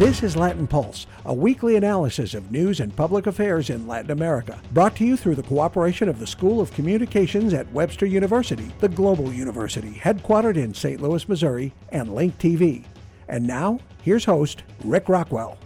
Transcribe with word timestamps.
This 0.00 0.22
is 0.22 0.34
Latin 0.34 0.66
Pulse, 0.66 1.06
a 1.26 1.34
weekly 1.34 1.76
analysis 1.76 2.32
of 2.32 2.50
news 2.50 2.80
and 2.80 2.96
public 2.96 3.26
affairs 3.26 3.68
in 3.68 3.86
Latin 3.86 4.12
America, 4.12 4.58
brought 4.72 4.96
to 4.96 5.04
you 5.04 5.14
through 5.14 5.34
the 5.34 5.42
cooperation 5.42 6.08
of 6.08 6.18
the 6.18 6.26
School 6.26 6.62
of 6.62 6.72
Communications 6.72 7.52
at 7.52 7.70
Webster 7.70 8.06
University, 8.06 8.72
the 8.78 8.88
global 8.88 9.30
university 9.30 9.90
headquartered 9.90 10.56
in 10.56 10.72
St. 10.72 11.02
Louis, 11.02 11.28
Missouri, 11.28 11.74
and 11.90 12.14
Link 12.14 12.38
TV. 12.38 12.84
And 13.28 13.46
now, 13.46 13.78
here's 14.00 14.24
host 14.24 14.62
Rick 14.84 15.10
Rockwell. 15.10 15.58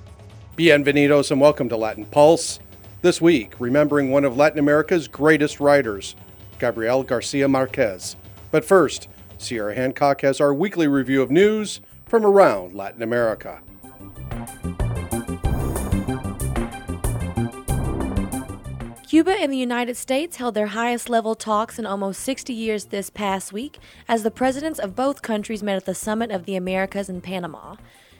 Bienvenidos 0.57 1.30
and 1.30 1.41
welcome 1.41 1.69
to 1.69 1.77
Latin 1.77 2.05
Pulse. 2.05 2.59
This 3.03 3.21
week, 3.21 3.55
remembering 3.61 4.11
one 4.11 4.25
of 4.25 4.37
Latin 4.37 4.59
America's 4.59 5.07
greatest 5.07 5.61
writers, 5.61 6.16
Gabriel 6.59 7.05
Garcia 7.05 7.46
Marquez. 7.46 8.16
But 8.51 8.64
first, 8.64 9.07
Sierra 9.39 9.77
Hancock 9.77 10.23
has 10.23 10.41
our 10.41 10.53
weekly 10.53 10.89
review 10.89 11.23
of 11.23 11.30
news 11.30 11.80
from 12.05 12.27
around 12.27 12.75
Latin 12.75 13.03
America. 13.03 13.61
Cuba 19.14 19.30
and 19.38 19.52
the 19.52 19.56
United 19.56 19.96
States 19.96 20.38
held 20.38 20.56
their 20.56 20.66
highest 20.66 21.09
level 21.09 21.36
talks 21.36 21.78
in 21.78 21.86
almost 21.86 22.20
60 22.22 22.52
years 22.52 22.86
this 22.86 23.10
past 23.10 23.52
week 23.52 23.78
as 24.09 24.24
the 24.24 24.30
presidents 24.32 24.80
of 24.80 24.96
both 24.96 25.22
countries 25.22 25.62
met 25.62 25.77
at 25.77 25.84
the 25.84 25.95
Summit 25.95 26.32
of 26.32 26.46
the 26.46 26.56
Americas 26.56 27.09
in 27.09 27.20
Panama. 27.20 27.77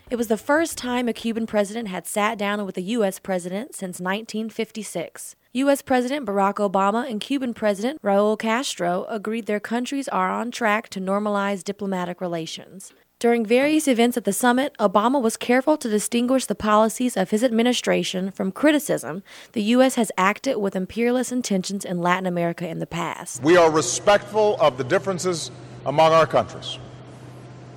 It 0.09 0.15
was 0.15 0.29
the 0.29 0.37
first 0.37 0.79
time 0.79 1.09
a 1.09 1.13
Cuban 1.13 1.49
president 1.49 1.89
had 1.89 2.07
sat 2.07 2.39
down 2.39 2.65
with 2.65 2.77
a 2.77 2.83
U.S. 2.83 3.19
president 3.19 3.75
since 3.75 3.99
1956. 3.99 5.35
U.S. 5.55 5.83
President 5.83 6.27
Barack 6.27 6.55
Obama 6.55 7.11
and 7.11 7.21
Cuban 7.21 7.55
President 7.55 8.01
Raul 8.01 8.39
Castro 8.39 9.05
agreed 9.09 9.47
their 9.47 9.59
countries 9.59 10.07
are 10.07 10.31
on 10.31 10.53
track 10.53 10.89
to 10.91 11.01
normalize 11.01 11.65
diplomatic 11.65 12.21
relations. 12.21 12.93
During 13.21 13.47
various 13.47 13.89
events 13.89 14.17
at 14.17 14.25
the 14.25 14.33
summit, 14.33 14.77
Obama 14.79 15.23
was 15.23 15.37
careful 15.37 15.77
to 15.79 15.89
distinguish 15.89 16.47
the 16.47 16.55
policies 16.55 17.17
of 17.17 17.31
his 17.31 17.43
administration 17.43 18.31
from 18.31 18.53
criticism 18.53 19.23
the 19.53 19.63
U.S. 19.63 19.95
has 19.95 20.13
acted 20.19 20.57
with 20.57 20.77
imperialist 20.77 21.33
intentions 21.33 21.85
in 21.85 22.03
Latin 22.03 22.27
America 22.27 22.69
in 22.69 22.81
the 22.81 22.87
past. 22.87 23.43
We 23.43 23.57
are 23.57 23.71
respectful 23.71 24.57
of 24.61 24.77
the 24.77 24.85
differences 24.85 25.51
among 25.87 26.13
our 26.13 26.27
countries. 26.27 26.79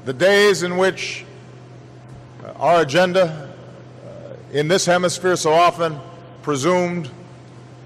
The 0.05 0.13
days 0.13 0.63
in 0.63 0.75
which 0.77 1.23
uh, 2.43 2.51
our 2.53 2.81
agenda 2.81 3.53
uh, 4.05 4.33
in 4.51 4.67
this 4.67 4.85
hemisphere 4.85 5.35
so 5.35 5.53
often 5.53 5.99
presumed 6.41 7.09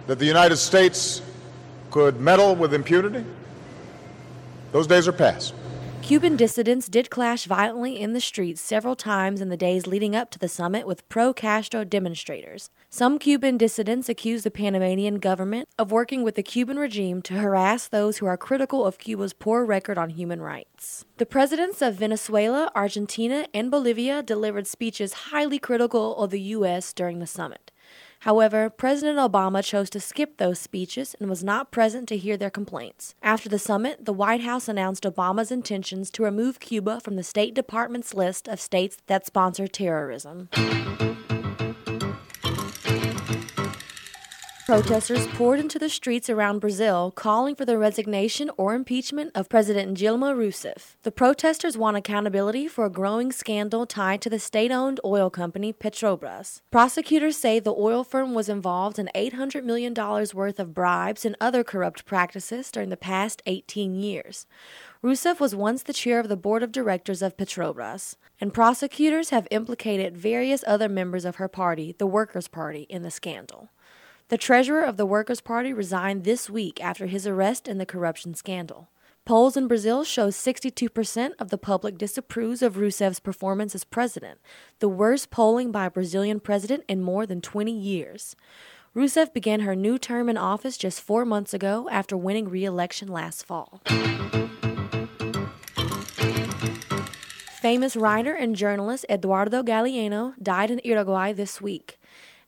that 0.07 0.19
the 0.19 0.25
United 0.25 0.57
States 0.57 1.21
could 1.91 2.19
meddle 2.19 2.55
with 2.55 2.73
impunity, 2.73 3.23
those 4.71 4.87
days 4.87 5.07
are 5.07 5.11
past. 5.11 5.53
Cuban 6.01 6.35
dissidents 6.35 6.89
did 6.89 7.09
clash 7.09 7.45
violently 7.45 7.99
in 7.99 8.11
the 8.11 8.19
streets 8.19 8.59
several 8.59 8.95
times 8.95 9.39
in 9.39 9.49
the 9.49 9.55
days 9.55 9.87
leading 9.87 10.15
up 10.15 10.29
to 10.31 10.39
the 10.39 10.49
summit 10.49 10.85
with 10.85 11.07
pro 11.07 11.31
Castro 11.31 11.83
demonstrators. 11.83 12.69
Some 12.89 13.19
Cuban 13.19 13.57
dissidents 13.57 14.09
accused 14.09 14.43
the 14.43 14.51
Panamanian 14.51 15.19
government 15.19 15.69
of 15.77 15.91
working 15.91 16.23
with 16.23 16.35
the 16.35 16.43
Cuban 16.43 16.77
regime 16.77 17.21
to 17.21 17.35
harass 17.35 17.87
those 17.87 18.17
who 18.17 18.25
are 18.25 18.35
critical 18.35 18.85
of 18.85 18.97
Cuba's 18.97 19.31
poor 19.31 19.63
record 19.63 19.97
on 19.97 20.09
human 20.09 20.41
rights. 20.41 21.05
The 21.17 21.25
presidents 21.25 21.81
of 21.81 21.95
Venezuela, 21.95 22.71
Argentina, 22.75 23.45
and 23.53 23.71
Bolivia 23.71 24.21
delivered 24.23 24.67
speeches 24.67 25.13
highly 25.31 25.59
critical 25.59 26.17
of 26.17 26.31
the 26.31 26.41
U.S. 26.41 26.91
during 26.93 27.19
the 27.19 27.27
summit. 27.27 27.71
However, 28.21 28.69
President 28.69 29.17
Obama 29.17 29.63
chose 29.63 29.89
to 29.89 29.99
skip 29.99 30.37
those 30.37 30.59
speeches 30.59 31.15
and 31.19 31.27
was 31.27 31.43
not 31.43 31.71
present 31.71 32.07
to 32.09 32.17
hear 32.17 32.37
their 32.37 32.51
complaints. 32.51 33.15
After 33.23 33.49
the 33.49 33.57
summit, 33.57 34.05
the 34.05 34.13
White 34.13 34.41
House 34.41 34.67
announced 34.67 35.05
Obama's 35.05 35.51
intentions 35.51 36.11
to 36.11 36.23
remove 36.23 36.59
Cuba 36.59 36.99
from 36.99 37.15
the 37.15 37.23
State 37.23 37.55
Department's 37.55 38.13
list 38.13 38.47
of 38.47 38.61
states 38.61 38.97
that 39.07 39.25
sponsor 39.25 39.67
terrorism. 39.67 40.49
Protesters 44.71 45.27
poured 45.27 45.59
into 45.59 45.77
the 45.77 45.89
streets 45.89 46.29
around 46.29 46.59
Brazil 46.59 47.11
calling 47.11 47.55
for 47.55 47.65
the 47.65 47.77
resignation 47.77 48.49
or 48.55 48.73
impeachment 48.73 49.29
of 49.35 49.49
President 49.49 49.97
Dilma 49.97 50.33
Rousseff. 50.33 50.95
The 51.03 51.11
protesters 51.11 51.77
want 51.77 51.97
accountability 51.97 52.69
for 52.69 52.85
a 52.85 52.89
growing 52.89 53.33
scandal 53.33 53.85
tied 53.85 54.21
to 54.21 54.29
the 54.29 54.39
state 54.39 54.71
owned 54.71 55.01
oil 55.03 55.29
company 55.29 55.73
Petrobras. 55.73 56.61
Prosecutors 56.71 57.35
say 57.35 57.59
the 57.59 57.75
oil 57.75 58.05
firm 58.05 58.33
was 58.33 58.47
involved 58.47 58.97
in 58.97 59.09
$800 59.13 59.65
million 59.65 59.93
worth 59.93 60.57
of 60.57 60.73
bribes 60.73 61.25
and 61.25 61.35
other 61.41 61.65
corrupt 61.65 62.05
practices 62.05 62.71
during 62.71 62.87
the 62.87 62.95
past 62.95 63.41
18 63.45 63.95
years. 63.95 64.45
Rousseff 65.03 65.41
was 65.41 65.53
once 65.53 65.83
the 65.83 65.91
chair 65.91 66.17
of 66.17 66.29
the 66.29 66.37
board 66.37 66.63
of 66.63 66.71
directors 66.71 67.21
of 67.21 67.35
Petrobras, 67.35 68.15
and 68.39 68.53
prosecutors 68.53 69.31
have 69.31 69.49
implicated 69.51 70.15
various 70.15 70.63
other 70.65 70.87
members 70.87 71.25
of 71.25 71.35
her 71.35 71.49
party, 71.49 71.93
the 71.97 72.07
Workers' 72.07 72.47
Party, 72.47 72.83
in 72.83 73.01
the 73.03 73.11
scandal. 73.11 73.67
The 74.31 74.37
treasurer 74.37 74.83
of 74.83 74.95
the 74.95 75.05
Workers' 75.05 75.41
Party 75.41 75.73
resigned 75.73 76.23
this 76.23 76.49
week 76.49 76.81
after 76.81 77.07
his 77.07 77.27
arrest 77.27 77.67
in 77.67 77.79
the 77.79 77.85
corruption 77.85 78.33
scandal. 78.33 78.87
Polls 79.25 79.57
in 79.57 79.67
Brazil 79.67 80.05
show 80.05 80.29
62% 80.29 81.31
of 81.37 81.49
the 81.49 81.57
public 81.57 81.97
disapproves 81.97 82.61
of 82.61 82.77
Rousseff's 82.77 83.19
performance 83.19 83.75
as 83.75 83.83
president, 83.83 84.39
the 84.79 84.87
worst 84.87 85.31
polling 85.31 85.69
by 85.69 85.87
a 85.87 85.91
Brazilian 85.91 86.39
president 86.39 86.85
in 86.87 87.01
more 87.01 87.25
than 87.25 87.41
20 87.41 87.73
years. 87.73 88.37
Rousseff 88.95 89.33
began 89.33 89.59
her 89.59 89.75
new 89.75 89.97
term 89.97 90.29
in 90.29 90.37
office 90.37 90.77
just 90.77 91.01
four 91.01 91.25
months 91.25 91.53
ago 91.53 91.89
after 91.91 92.15
winning 92.15 92.47
re 92.47 92.63
election 92.63 93.09
last 93.09 93.45
fall. 93.45 93.81
Famous 97.59 97.97
writer 97.97 98.33
and 98.33 98.55
journalist 98.55 99.05
Eduardo 99.09 99.61
Galeano 99.61 100.41
died 100.41 100.71
in 100.71 100.79
Uruguay 100.85 101.33
this 101.33 101.59
week. 101.59 101.97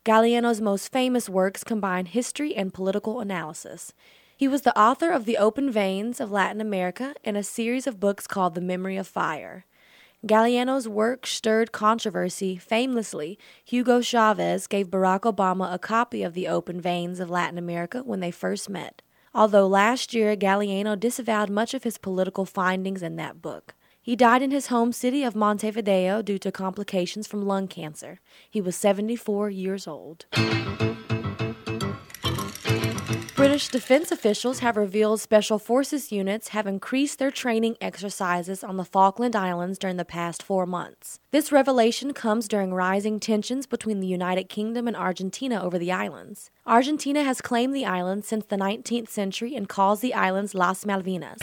Galeano's 0.06 0.60
most 0.60 0.92
famous 0.92 1.30
works 1.30 1.64
combine 1.64 2.08
history 2.08 2.54
and 2.54 2.74
political 2.74 3.22
analysis. 3.22 3.94
He 4.36 4.50
was 4.50 4.64
the 4.64 4.78
author 4.78 5.12
of 5.12 5.24
The 5.24 5.38
Open 5.38 5.72
Veins 5.72 6.20
of 6.20 6.30
Latin 6.30 6.60
America 6.60 7.16
and 7.24 7.38
a 7.38 7.44
series 7.44 7.88
of 7.88 8.02
books 8.02 8.28
called 8.28 8.54
The 8.54 8.60
Memory 8.60 8.98
of 8.98 9.08
Fire. 9.08 9.66
Galeano's 10.28 10.90
work 10.90 11.26
stirred 11.26 11.72
controversy. 11.72 12.58
Famously, 12.58 13.40
Hugo 13.64 14.02
Chavez 14.02 14.68
gave 14.68 14.90
Barack 14.90 15.22
Obama 15.22 15.74
a 15.74 15.80
copy 15.80 16.22
of 16.22 16.34
The 16.34 16.50
Open 16.50 16.82
Veins 16.82 17.22
of 17.22 17.30
Latin 17.30 17.58
America 17.58 18.04
when 18.04 18.20
they 18.20 18.32
first 18.32 18.70
met. 18.70 19.02
Although 19.34 19.68
last 19.68 20.14
year 20.14 20.36
Galeano 20.36 21.00
disavowed 21.00 21.50
much 21.50 21.74
of 21.74 21.84
his 21.84 21.98
political 21.98 22.46
findings 22.46 23.02
in 23.02 23.16
that 23.16 23.42
book. 23.42 23.74
He 24.06 24.18
died 24.18 24.42
in 24.42 24.52
his 24.52 24.68
home 24.68 24.92
city 24.92 25.24
of 25.24 25.34
Montevideo 25.34 26.22
due 26.22 26.38
to 26.40 26.52
complications 26.52 27.26
from 27.26 27.48
lung 27.48 27.70
cancer. 27.70 28.20
He 28.50 28.60
was 28.60 28.76
74 28.76 29.50
years 29.50 29.88
old. 29.88 30.26
British 33.34 33.70
defense 33.70 34.12
officials 34.12 34.60
have 34.60 34.76
revealed 34.76 35.22
special 35.22 35.58
forces 35.58 36.12
units 36.12 36.50
have 36.50 36.68
increased 36.68 37.18
their 37.18 37.32
training 37.32 37.78
exercises 37.80 38.62
on 38.62 38.76
the 38.76 38.84
Falkland 38.84 39.38
Islands 39.38 39.80
during 39.80 39.96
the 39.96 40.04
past 40.04 40.44
four 40.44 40.66
months. 40.66 41.20
This 41.32 41.54
revelation 41.54 42.14
comes 42.14 42.50
during 42.50 42.74
rising 42.74 43.22
tensions 43.22 43.66
between 43.66 44.02
the 44.02 44.08
United 44.08 44.50
Kingdom 44.50 44.86
and 44.86 44.98
Argentina 44.98 45.64
over 45.64 45.80
the 45.80 45.94
islands. 45.94 46.52
Argentina 46.66 47.24
has 47.24 47.40
claimed 47.40 47.74
the 47.74 47.86
islands 47.86 48.28
since 48.28 48.46
the 48.46 48.58
19th 48.58 49.08
century 49.08 49.56
and 49.56 49.70
calls 49.70 50.02
the 50.02 50.14
islands 50.14 50.54
Las 50.54 50.84
Malvinas. 50.84 51.40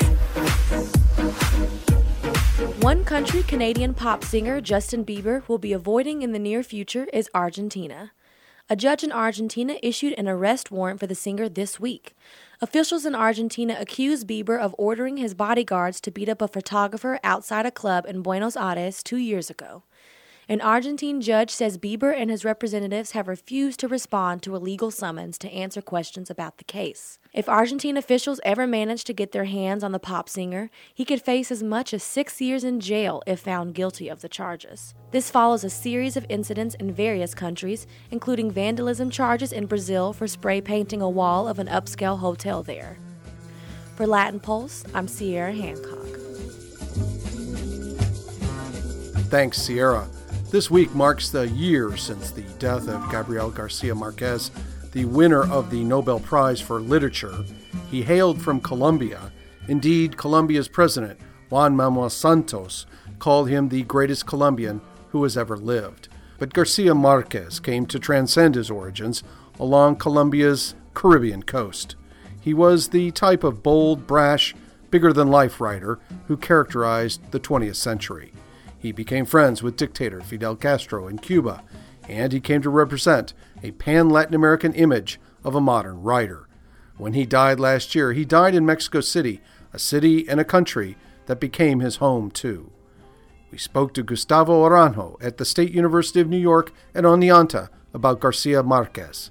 One 2.60 3.06
country 3.06 3.42
Canadian 3.42 3.94
pop 3.94 4.22
singer 4.22 4.60
Justin 4.60 5.02
Bieber 5.02 5.48
will 5.48 5.56
be 5.56 5.72
avoiding 5.72 6.20
in 6.20 6.32
the 6.32 6.38
near 6.38 6.62
future 6.62 7.06
is 7.10 7.30
Argentina. 7.34 8.12
A 8.68 8.76
judge 8.76 9.02
in 9.02 9.10
Argentina 9.10 9.78
issued 9.82 10.12
an 10.18 10.28
arrest 10.28 10.70
warrant 10.70 11.00
for 11.00 11.06
the 11.06 11.14
singer 11.14 11.48
this 11.48 11.80
week. 11.80 12.14
Officials 12.60 13.06
in 13.06 13.14
Argentina 13.14 13.78
accuse 13.80 14.24
Bieber 14.24 14.60
of 14.60 14.74
ordering 14.76 15.16
his 15.16 15.32
bodyguards 15.32 16.02
to 16.02 16.10
beat 16.10 16.28
up 16.28 16.42
a 16.42 16.48
photographer 16.48 17.18
outside 17.24 17.64
a 17.64 17.70
club 17.70 18.04
in 18.06 18.20
Buenos 18.20 18.58
Aires 18.58 19.02
two 19.02 19.16
years 19.16 19.48
ago. 19.48 19.84
An 20.48 20.60
Argentine 20.60 21.20
judge 21.20 21.50
says 21.50 21.78
Bieber 21.78 22.12
and 22.16 22.28
his 22.28 22.44
representatives 22.44 23.12
have 23.12 23.28
refused 23.28 23.78
to 23.80 23.88
respond 23.88 24.42
to 24.42 24.56
a 24.56 24.58
legal 24.58 24.90
summons 24.90 25.38
to 25.38 25.50
answer 25.50 25.80
questions 25.80 26.28
about 26.28 26.58
the 26.58 26.64
case. 26.64 27.18
If 27.32 27.48
Argentine 27.48 27.96
officials 27.96 28.40
ever 28.44 28.66
manage 28.66 29.04
to 29.04 29.12
get 29.12 29.30
their 29.30 29.44
hands 29.44 29.84
on 29.84 29.92
the 29.92 30.00
pop 30.00 30.28
singer, 30.28 30.70
he 30.92 31.04
could 31.04 31.22
face 31.22 31.52
as 31.52 31.62
much 31.62 31.94
as 31.94 32.02
six 32.02 32.40
years 32.40 32.64
in 32.64 32.80
jail 32.80 33.22
if 33.26 33.40
found 33.40 33.74
guilty 33.74 34.08
of 34.08 34.22
the 34.22 34.28
charges. 34.28 34.92
This 35.12 35.30
follows 35.30 35.62
a 35.62 35.70
series 35.70 36.16
of 36.16 36.26
incidents 36.28 36.74
in 36.76 36.92
various 36.92 37.32
countries, 37.32 37.86
including 38.10 38.50
vandalism 38.50 39.10
charges 39.10 39.52
in 39.52 39.66
Brazil 39.66 40.12
for 40.12 40.26
spray 40.26 40.60
painting 40.60 41.00
a 41.00 41.08
wall 41.08 41.46
of 41.46 41.60
an 41.60 41.68
upscale 41.68 42.18
hotel 42.18 42.64
there. 42.64 42.98
For 43.94 44.06
Latin 44.06 44.40
Pulse, 44.40 44.82
I'm 44.94 45.06
Sierra 45.06 45.52
Hancock. 45.52 46.08
Thanks, 49.30 49.58
Sierra. 49.58 50.08
This 50.50 50.68
week 50.68 50.92
marks 50.96 51.30
the 51.30 51.46
year 51.46 51.96
since 51.96 52.32
the 52.32 52.42
death 52.58 52.88
of 52.88 53.08
Gabriel 53.08 53.50
Garcia 53.50 53.94
Marquez, 53.94 54.50
the 54.90 55.04
winner 55.04 55.44
of 55.48 55.70
the 55.70 55.84
Nobel 55.84 56.18
Prize 56.18 56.60
for 56.60 56.80
Literature. 56.80 57.44
He 57.88 58.02
hailed 58.02 58.42
from 58.42 58.60
Colombia. 58.60 59.30
Indeed, 59.68 60.16
Colombia's 60.16 60.66
president, 60.66 61.20
Juan 61.50 61.76
Manuel 61.76 62.10
Santos, 62.10 62.86
called 63.20 63.48
him 63.48 63.68
the 63.68 63.84
greatest 63.84 64.26
Colombian 64.26 64.80
who 65.10 65.22
has 65.22 65.36
ever 65.36 65.56
lived. 65.56 66.08
But 66.40 66.52
Garcia 66.52 66.96
Marquez 66.96 67.60
came 67.60 67.86
to 67.86 68.00
transcend 68.00 68.56
his 68.56 68.72
origins 68.72 69.22
along 69.60 69.96
Colombia's 69.96 70.74
Caribbean 70.94 71.44
coast. 71.44 71.94
He 72.40 72.54
was 72.54 72.88
the 72.88 73.12
type 73.12 73.44
of 73.44 73.62
bold, 73.62 74.04
brash, 74.08 74.56
bigger 74.90 75.12
than 75.12 75.28
life 75.28 75.60
writer 75.60 76.00
who 76.26 76.36
characterized 76.36 77.30
the 77.30 77.38
20th 77.38 77.76
century. 77.76 78.32
He 78.80 78.92
became 78.92 79.26
friends 79.26 79.62
with 79.62 79.76
dictator 79.76 80.22
Fidel 80.22 80.56
Castro 80.56 81.06
in 81.06 81.18
Cuba, 81.18 81.62
and 82.08 82.32
he 82.32 82.40
came 82.40 82.62
to 82.62 82.70
represent 82.70 83.34
a 83.62 83.72
pan 83.72 84.08
Latin 84.08 84.34
American 84.34 84.72
image 84.72 85.20
of 85.44 85.54
a 85.54 85.60
modern 85.60 86.02
writer. 86.02 86.48
When 86.96 87.12
he 87.12 87.26
died 87.26 87.60
last 87.60 87.94
year, 87.94 88.14
he 88.14 88.24
died 88.24 88.54
in 88.54 88.64
Mexico 88.64 89.00
City, 89.00 89.42
a 89.74 89.78
city 89.78 90.26
and 90.26 90.40
a 90.40 90.44
country 90.44 90.96
that 91.26 91.40
became 91.40 91.80
his 91.80 91.96
home 91.96 92.30
too. 92.30 92.72
We 93.50 93.58
spoke 93.58 93.92
to 93.94 94.02
Gustavo 94.02 94.66
Arango 94.66 95.16
at 95.22 95.36
the 95.36 95.44
State 95.44 95.72
University 95.72 96.20
of 96.20 96.28
New 96.28 96.38
York 96.38 96.72
at 96.94 97.04
Oneonta 97.04 97.68
about 97.92 98.20
Garcia 98.20 98.62
Marquez. 98.62 99.30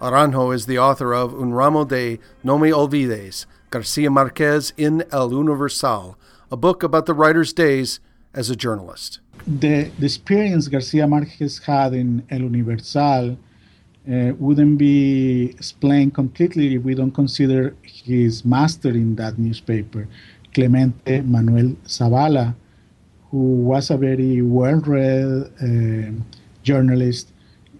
Arango 0.00 0.52
is 0.52 0.66
the 0.66 0.78
author 0.78 1.14
of 1.14 1.34
Un 1.34 1.52
ramo 1.52 1.84
de 1.84 2.18
No 2.42 2.58
me 2.58 2.70
olvides, 2.70 3.46
Garcia 3.70 4.10
Marquez 4.10 4.72
in 4.76 5.04
El 5.12 5.32
Universal, 5.32 6.18
a 6.50 6.56
book 6.56 6.82
about 6.82 7.06
the 7.06 7.14
writer's 7.14 7.52
days 7.52 8.00
as 8.34 8.50
a 8.50 8.56
journalist. 8.56 9.20
The, 9.46 9.90
the 9.98 10.06
experience 10.06 10.68
Garcia 10.68 11.06
Marquez 11.06 11.58
had 11.58 11.94
in 11.94 12.24
El 12.30 12.40
Universal 12.40 13.38
uh, 14.10 14.32
wouldn't 14.38 14.78
be 14.78 15.50
explained 15.50 16.14
completely 16.14 16.74
if 16.74 16.82
we 16.82 16.94
don't 16.94 17.12
consider 17.12 17.74
his 17.82 18.44
master 18.44 18.90
in 18.90 19.16
that 19.16 19.38
newspaper, 19.38 20.08
Clemente 20.54 21.20
Manuel 21.22 21.76
Zabala, 21.86 22.54
who 23.30 23.62
was 23.70 23.90
a 23.90 23.96
very 23.96 24.42
well 24.42 24.80
read 24.80 25.52
uh, 25.62 26.22
journalist. 26.62 27.32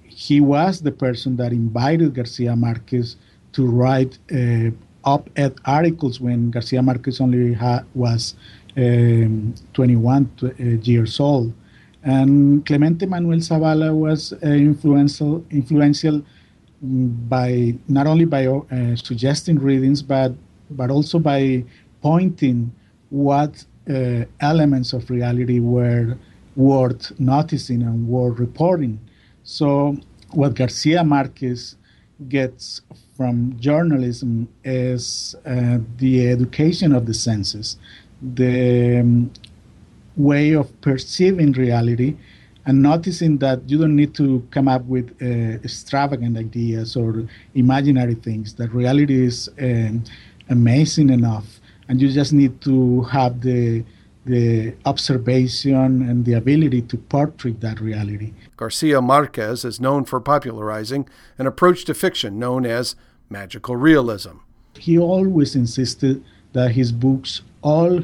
He 0.04 0.40
was 0.40 0.80
the 0.80 0.92
person 0.92 1.36
that 1.36 1.52
invited 1.52 2.14
Garcia 2.14 2.54
Marquez 2.54 3.16
to 3.52 3.66
write 3.66 4.18
uh, 4.32 4.70
op 5.04 5.30
ed 5.36 5.54
articles 5.64 6.20
when 6.20 6.50
Garcia 6.50 6.82
Marquez 6.82 7.20
only 7.20 7.54
ha- 7.54 7.84
was 7.94 8.34
um, 8.76 9.54
21 9.72 10.30
uh, 10.42 10.62
years 10.82 11.20
old. 11.20 11.52
And 12.02 12.64
Clemente 12.64 13.06
Manuel 13.06 13.38
Zabala 13.38 13.94
was 13.94 14.32
uh, 14.32 14.46
influential, 14.46 15.44
influential 15.50 16.22
by 16.82 17.74
not 17.88 18.06
only 18.06 18.24
by 18.24 18.46
uh, 18.46 18.96
suggesting 18.96 19.58
readings, 19.58 20.02
but 20.02 20.32
but 20.70 20.90
also 20.90 21.18
by 21.18 21.64
pointing 22.00 22.72
what 23.10 23.64
uh, 23.88 24.24
elements 24.40 24.92
of 24.92 25.10
reality 25.10 25.60
were 25.60 26.16
worth 26.56 27.18
noticing 27.18 27.82
and 27.82 28.08
worth 28.08 28.38
reporting. 28.38 28.98
So, 29.42 29.96
what 30.32 30.54
Garcia 30.54 31.04
Marquez 31.04 31.76
gets 32.28 32.82
from 33.16 33.58
journalism 33.58 34.48
is 34.64 35.34
uh, 35.44 35.78
the 35.98 36.28
education 36.28 36.92
of 36.92 37.06
the 37.06 37.14
senses, 37.14 37.78
the 38.22 39.00
um, 39.00 39.30
way 40.16 40.52
of 40.52 40.80
perceiving 40.80 41.52
reality, 41.52 42.16
and 42.66 42.82
noticing 42.82 43.38
that 43.38 43.68
you 43.68 43.78
don't 43.78 43.96
need 43.96 44.14
to 44.14 44.46
come 44.50 44.68
up 44.68 44.84
with 44.84 45.10
uh, 45.22 45.58
extravagant 45.64 46.36
ideas 46.36 46.96
or 46.96 47.26
imaginary 47.54 48.14
things, 48.14 48.54
that 48.54 48.72
reality 48.72 49.24
is 49.24 49.48
um, 49.60 50.04
amazing 50.48 51.10
enough 51.10 51.60
and 51.90 52.00
you 52.00 52.08
just 52.08 52.32
need 52.32 52.60
to 52.60 53.02
have 53.02 53.40
the 53.40 53.84
the 54.26 54.74
observation 54.84 56.08
and 56.08 56.24
the 56.24 56.34
ability 56.34 56.82
to 56.82 56.96
portray 56.96 57.52
that 57.52 57.80
reality. 57.80 58.32
Garcia 58.56 59.00
Marquez 59.00 59.64
is 59.64 59.80
known 59.80 60.04
for 60.04 60.20
popularizing 60.20 61.08
an 61.38 61.46
approach 61.46 61.84
to 61.86 61.94
fiction 61.94 62.38
known 62.38 62.64
as 62.66 62.94
magical 63.28 63.76
realism. 63.76 64.36
He 64.78 64.98
always 64.98 65.56
insisted 65.56 66.22
that 66.52 66.72
his 66.72 66.92
books, 66.92 67.40
all 67.62 68.02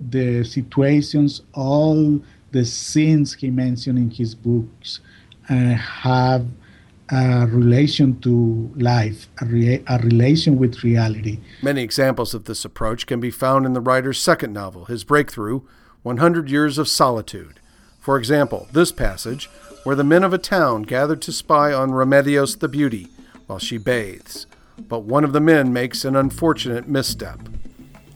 the 0.00 0.44
situations, 0.44 1.42
all 1.54 2.20
the 2.52 2.64
scenes 2.64 3.34
he 3.34 3.50
mentioned 3.50 3.98
in 3.98 4.10
his 4.10 4.34
books, 4.34 5.00
uh, 5.48 5.74
have 5.74 6.46
a 7.10 7.46
relation 7.46 8.18
to 8.20 8.72
life, 8.76 9.28
a, 9.40 9.44
a, 9.86 9.98
relation 9.98 10.58
with 10.58 10.82
reality. 10.82 11.38
Many 11.62 11.82
examples 11.82 12.34
of 12.34 12.44
this 12.44 12.64
approach 12.64 13.06
can 13.06 13.20
be 13.20 13.30
found 13.30 13.64
in 13.64 13.74
the 13.74 13.80
writer's 13.80 14.20
second 14.20 14.52
novel, 14.52 14.86
his 14.86 15.04
breakthrough, 15.04 15.60
100 16.02 16.50
Years 16.50 16.78
of 16.78 16.88
Solitude. 16.88 17.60
For 18.00 18.18
example, 18.18 18.68
this 18.72 18.90
passage, 18.90 19.46
where 19.84 19.96
the 19.96 20.04
men 20.04 20.24
of 20.24 20.32
a 20.32 20.38
town 20.38 20.82
gather 20.82 21.16
to 21.16 21.32
spy 21.32 21.72
on 21.72 21.90
Remedios 21.90 22.58
the 22.58 22.68
beauty 22.68 23.08
while 23.46 23.60
she 23.60 23.78
bathes, 23.78 24.46
but 24.76 25.04
one 25.04 25.22
of 25.22 25.32
the 25.32 25.40
men 25.40 25.72
makes 25.72 26.04
an 26.04 26.16
unfortunate 26.16 26.88
misstep. 26.88 27.38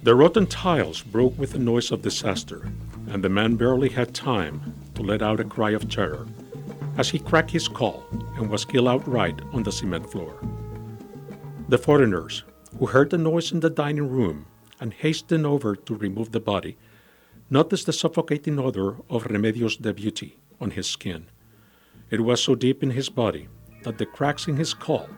The 0.02 0.14
rotten 0.14 0.46
tiles 0.46 1.02
broke 1.02 1.38
with 1.38 1.52
the 1.52 1.58
noise 1.58 1.90
of 1.90 2.00
disaster, 2.00 2.72
and 3.08 3.22
the 3.22 3.28
man 3.28 3.56
barely 3.56 3.90
had 3.90 4.14
time 4.14 4.74
to 4.94 5.02
let 5.02 5.20
out 5.20 5.40
a 5.40 5.44
cry 5.44 5.72
of 5.72 5.90
terror 5.90 6.26
as 6.96 7.10
he 7.10 7.18
cracked 7.18 7.50
his 7.50 7.64
skull 7.64 8.06
and 8.36 8.48
was 8.48 8.64
killed 8.64 8.88
outright 8.88 9.38
on 9.52 9.62
the 9.62 9.70
cement 9.70 10.10
floor. 10.10 10.40
The 11.68 11.76
foreigners, 11.76 12.44
who 12.78 12.86
heard 12.86 13.10
the 13.10 13.18
noise 13.18 13.52
in 13.52 13.60
the 13.60 13.68
dining 13.68 14.08
room 14.08 14.46
and 14.80 14.94
hastened 14.94 15.44
over 15.44 15.76
to 15.76 15.94
remove 15.94 16.32
the 16.32 16.40
body, 16.40 16.78
noticed 17.50 17.84
the 17.84 17.92
suffocating 17.92 18.58
odor 18.58 18.96
of 19.10 19.24
Remedios 19.24 19.76
de 19.76 19.92
Beauty 19.92 20.38
on 20.62 20.70
his 20.70 20.86
skin. 20.86 21.26
It 22.08 22.22
was 22.22 22.42
so 22.42 22.54
deep 22.54 22.82
in 22.82 22.92
his 22.92 23.10
body 23.10 23.48
that 23.82 23.98
the 23.98 24.06
cracks 24.06 24.48
in 24.48 24.56
his 24.56 24.70
skull 24.70 25.10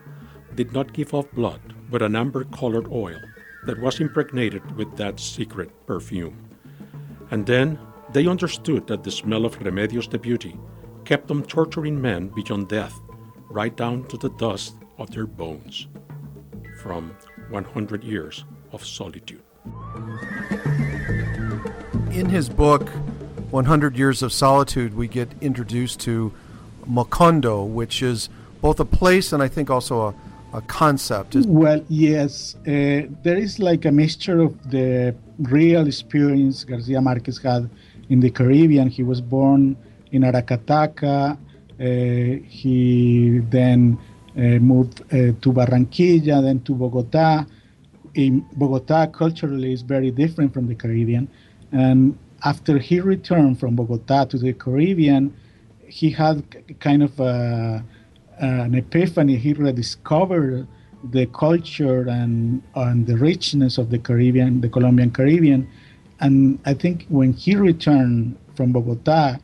did 0.56 0.72
not 0.72 0.92
give 0.92 1.14
off 1.14 1.30
blood, 1.30 1.60
but 1.88 2.02
an 2.02 2.16
amber 2.16 2.42
colored 2.42 2.88
oil 2.90 3.20
that 3.64 3.80
was 3.80 4.00
impregnated 4.00 4.76
with 4.76 4.96
that 4.96 5.20
secret 5.20 5.70
perfume. 5.86 6.36
And 7.30 7.46
then 7.46 7.78
they 8.12 8.26
understood 8.26 8.86
that 8.88 9.04
the 9.04 9.10
smell 9.10 9.44
of 9.44 9.58
Remedios 9.58 10.08
de 10.08 10.18
Beauty 10.18 10.58
kept 11.04 11.28
them 11.28 11.42
torturing 11.42 12.00
men 12.00 12.28
beyond 12.28 12.68
death, 12.68 12.98
right 13.48 13.74
down 13.76 14.04
to 14.08 14.16
the 14.16 14.30
dust 14.30 14.74
of 14.98 15.10
their 15.10 15.26
bones. 15.26 15.86
From 16.78 17.14
100 17.50 18.02
Years 18.02 18.44
of 18.72 18.84
Solitude. 18.84 19.42
In 22.10 22.28
his 22.28 22.48
book, 22.48 22.88
100 23.50 23.96
Years 23.96 24.22
of 24.22 24.32
Solitude, 24.32 24.94
we 24.94 25.06
get 25.08 25.28
introduced 25.40 26.00
to 26.00 26.32
Macondo, 26.88 27.66
which 27.66 28.02
is 28.02 28.28
both 28.60 28.80
a 28.80 28.84
place 28.84 29.32
and 29.32 29.42
I 29.42 29.48
think 29.48 29.70
also 29.70 30.08
a, 30.08 30.14
a 30.52 30.60
concept. 30.62 31.34
Well, 31.46 31.84
yes. 31.88 32.56
Uh, 32.66 33.08
there 33.22 33.38
is 33.38 33.58
like 33.58 33.84
a 33.84 33.92
mixture 33.92 34.40
of 34.40 34.70
the 34.70 35.14
real 35.38 35.86
experience 35.86 36.64
Garcia 36.64 37.00
Marquez 37.00 37.38
had 37.38 37.68
in 38.08 38.20
the 38.20 38.30
Caribbean. 38.30 38.88
He 38.88 39.02
was 39.02 39.20
born 39.20 39.76
in 40.10 40.22
Aracataca. 40.22 41.36
Uh, 41.36 42.42
he 42.48 43.40
then 43.50 43.98
uh, 44.36 44.40
moved 44.40 45.00
uh, 45.02 45.32
to 45.40 45.52
Barranquilla, 45.52 46.42
then 46.42 46.60
to 46.60 46.74
Bogota. 46.74 47.44
In 48.14 48.44
Bogota, 48.56 49.06
culturally, 49.06 49.72
is 49.72 49.82
very 49.82 50.10
different 50.10 50.52
from 50.52 50.66
the 50.66 50.74
Caribbean. 50.74 51.28
And 51.72 52.18
after 52.44 52.78
he 52.78 53.00
returned 53.00 53.58
from 53.58 53.74
Bogota 53.74 54.26
to 54.26 54.38
the 54.38 54.52
Caribbean, 54.52 55.34
he 55.86 56.10
had 56.10 56.44
kind 56.80 57.02
of 57.02 57.18
a, 57.20 57.82
an 58.42 58.74
epiphany. 58.74 59.36
He 59.36 59.52
rediscovered 59.52 60.66
the 61.10 61.26
culture 61.26 62.08
and, 62.08 62.62
and 62.74 63.06
the 63.06 63.16
richness 63.16 63.78
of 63.78 63.90
the 63.90 63.98
Caribbean, 63.98 64.60
the 64.60 64.68
Colombian 64.68 65.10
Caribbean. 65.10 65.68
And 66.20 66.58
I 66.64 66.74
think 66.74 67.06
when 67.08 67.32
he 67.32 67.56
returned 67.56 68.36
from 68.54 68.72
Bogota, 68.72 69.38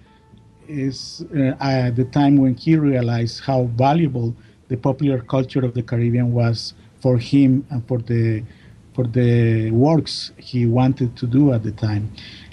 is 0.69 1.25
uh, 1.35 1.55
at 1.61 1.97
the 1.97 2.05
time 2.05 2.37
when 2.37 2.55
he 2.55 2.77
realized 2.77 3.43
how 3.43 3.65
valuable 3.75 4.35
the 4.69 4.77
popular 4.77 5.21
culture 5.21 5.65
of 5.65 5.75
the 5.75 5.83
Caribbean 5.83 6.33
was 6.33 6.75
for 7.01 7.17
him 7.19 7.67
and 7.71 7.87
for 7.89 7.99
the 7.99 8.45
for 8.95 9.07
the 9.07 9.71
works 9.71 10.33
he 10.37 10.67
wanted 10.67 11.17
to 11.17 11.27
do 11.27 11.53
at 11.53 11.63
the 11.63 11.71
time. 11.71 12.11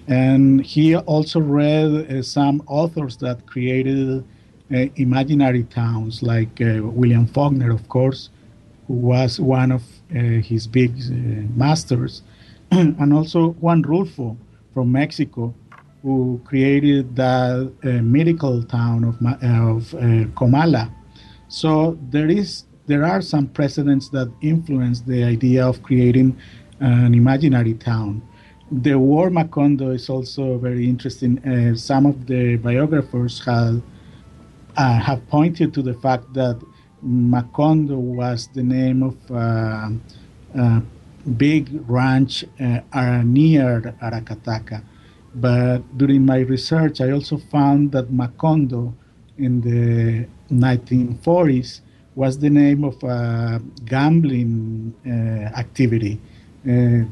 And 0.08 0.64
he 0.64 0.96
also 0.96 1.40
read 1.40 1.90
uh, 2.12 2.22
some 2.22 2.64
authors 2.68 3.18
that 3.18 3.48
created 3.48 4.24
uh, 4.74 4.86
imaginary 4.96 5.64
towns, 5.64 6.24
like 6.24 6.60
uh, 6.62 6.82
William 6.82 7.28
Faulkner, 7.28 7.72
of 7.72 7.88
course, 7.88 8.30
who 8.88 8.94
was 8.94 9.40
one 9.40 9.72
of 9.72 9.84
uh, 10.12 10.20
his 10.20 10.68
big 10.68 10.92
uh, 10.92 11.14
masters, 11.56 12.24
and 12.72 13.14
also 13.14 13.50
Juan 13.62 13.84
Rulfo 13.84 14.38
from 14.74 14.92
Mexico, 14.92 15.54
who 16.02 16.42
created 16.46 17.16
the 17.16 17.72
uh, 17.84 17.88
mythical 17.88 18.64
town 18.64 19.04
of, 19.04 19.16
of 19.44 19.94
uh, 19.96 20.28
Comala. 20.36 20.92
So 21.48 21.98
there 22.10 22.30
is 22.30 22.66
there 22.88 23.04
are 23.04 23.22
some 23.22 23.48
precedents 23.48 24.10
that 24.10 24.32
influence 24.42 25.02
the 25.02 25.24
idea 25.24 25.66
of 25.66 25.82
creating 25.82 26.38
an 26.80 27.16
imaginary 27.16 27.74
town. 27.74 28.22
The 28.72 28.94
word 29.00 29.34
Macondo 29.34 29.94
is 29.94 30.08
also 30.08 30.60
very 30.60 30.88
interesting. 30.88 31.76
Some 31.76 32.06
of 32.06 32.28
the 32.28 32.58
biographers 32.58 33.44
have 33.46 33.82
uh, 34.78 35.00
have 35.00 35.28
pointed 35.28 35.74
to 35.74 35.82
the 35.82 35.94
fact 35.94 36.34
that 36.34 36.60
Macondo 37.06 37.98
was 37.98 38.48
the 38.54 38.64
name 38.64 39.04
of 39.04 39.16
a 39.30 39.36
uh, 39.36 39.90
uh, 40.60 40.82
big 41.38 41.70
ranch 41.88 42.44
uh, 42.60 43.22
near 43.24 43.96
Aracataca. 44.02 44.82
But 45.36 45.98
during 45.98 46.26
my 46.26 46.40
research, 46.40 47.02
I 47.02 47.12
also 47.12 47.38
found 47.38 47.92
that 47.92 48.12
Macondo 48.12 48.94
in 49.38 49.62
the 49.62 50.28
1940s 50.54 51.82
was 52.16 52.40
the 52.40 52.50
name 52.50 52.84
of 52.86 53.02
a 53.04 53.62
gambling 53.86 54.94
uh, 55.06 55.10
activity. 55.60 56.20
Uh, 56.66 57.04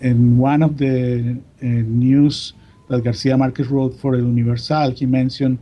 in 0.00 0.36
one 0.36 0.62
of 0.62 0.76
the 0.76 1.38
uh, 1.62 1.64
news 1.64 2.52
that 2.88 3.02
Garcia 3.02 3.36
Marquez 3.36 3.68
wrote 3.68 3.94
for 4.00 4.14
El 4.14 4.22
Universal, 4.22 4.90
he 4.90 5.06
mentioned 5.06 5.58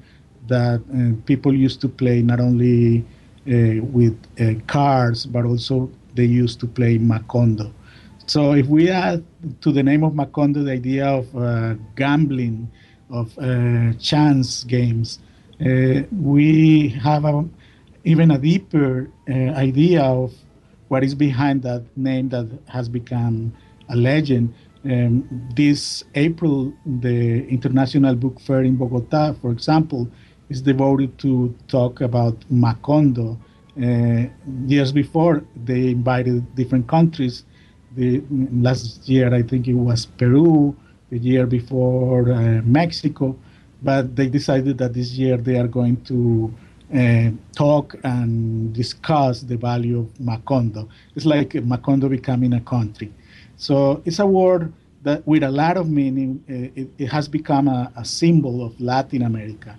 that 0.56 0.80
uh, 0.80 1.16
people 1.26 1.52
used 1.66 1.80
to 1.84 1.88
play 1.88 2.22
not 2.22 2.40
only 2.48 3.04
uh, 3.46 3.82
with 3.98 4.16
uh, 4.38 4.54
cards, 4.66 5.26
but 5.34 5.44
also 5.44 5.90
they 6.14 6.28
used 6.42 6.60
to 6.60 6.66
play 6.66 6.98
Macondo. 6.98 7.68
So 8.26 8.52
if 8.52 8.66
we 8.66 8.88
add 8.88 9.24
to 9.64 9.72
the 9.72 9.82
name 9.82 10.02
of 10.04 10.12
Macondo 10.12 10.64
the 10.64 10.72
idea 10.72 11.06
of 11.20 11.26
gambling, 11.96 12.70
of 13.10 13.28
chance 13.98 14.64
games, 14.64 15.18
we 15.58 16.88
have 17.06 17.24
a 17.24 17.44
even 18.04 18.30
a 18.30 18.38
deeper 18.38 19.08
uh, 19.28 19.32
idea 19.68 20.02
of 20.02 20.32
what 20.88 21.04
is 21.04 21.14
behind 21.14 21.62
that 21.62 21.82
name 21.96 22.28
that 22.30 22.48
has 22.68 22.88
become 22.88 23.52
a 23.88 23.96
legend. 23.96 24.52
Um, 24.84 25.12
this 25.54 26.02
April, 26.16 26.72
the 26.84 27.46
International 27.46 28.14
Book 28.16 28.40
Fair 28.40 28.62
in 28.62 28.76
Bogota, 28.76 29.34
for 29.40 29.52
example, 29.52 30.08
is 30.52 30.62
devoted 30.62 31.18
to 31.18 31.54
talk 31.68 32.00
about 32.00 32.36
Macondo. 32.50 33.38
Uh, 33.76 34.28
years 34.66 34.92
before, 34.92 35.42
they 35.64 35.90
invited 35.90 36.54
different 36.54 36.86
countries. 36.88 37.44
The 37.96 38.22
last 38.68 39.08
year, 39.08 39.34
I 39.34 39.42
think 39.42 39.66
it 39.68 39.74
was 39.74 40.06
Peru. 40.06 40.76
The 41.10 41.18
year 41.18 41.46
before, 41.46 42.32
uh, 42.32 42.60
Mexico. 42.64 43.36
But 43.82 44.14
they 44.16 44.28
decided 44.28 44.78
that 44.78 44.94
this 44.94 45.12
year 45.12 45.36
they 45.36 45.56
are 45.58 45.68
going 45.68 45.96
to 46.04 46.54
uh, 46.94 47.30
talk 47.56 47.96
and 48.04 48.72
discuss 48.72 49.40
the 49.40 49.56
value 49.56 50.00
of 50.00 50.06
Macondo. 50.18 50.88
It's 51.16 51.26
like 51.26 51.50
Macondo 51.72 52.08
becoming 52.08 52.52
a 52.52 52.60
country. 52.60 53.12
So 53.56 54.02
it's 54.04 54.18
a 54.18 54.26
word 54.26 54.72
that, 55.02 55.26
with 55.26 55.42
a 55.42 55.50
lot 55.50 55.76
of 55.76 55.88
meaning, 55.88 56.44
uh, 56.48 56.80
it, 56.80 56.88
it, 56.98 57.06
has 57.06 57.28
become 57.28 57.66
a, 57.68 57.92
a, 57.96 58.04
symbol 58.04 58.64
of 58.64 58.80
Latin 58.80 59.22
America. 59.22 59.76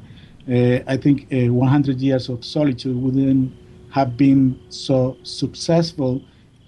Uh, 0.50 0.80
I 0.88 0.98
think 0.98 1.28
uh, 1.32 1.54
100 1.54 2.00
years 2.00 2.28
of 2.30 2.44
solitude 2.44 3.02
wouldn't 3.02 3.54
have 3.92 4.18
been 4.18 4.60
so 4.70 5.18
successful 5.24 6.22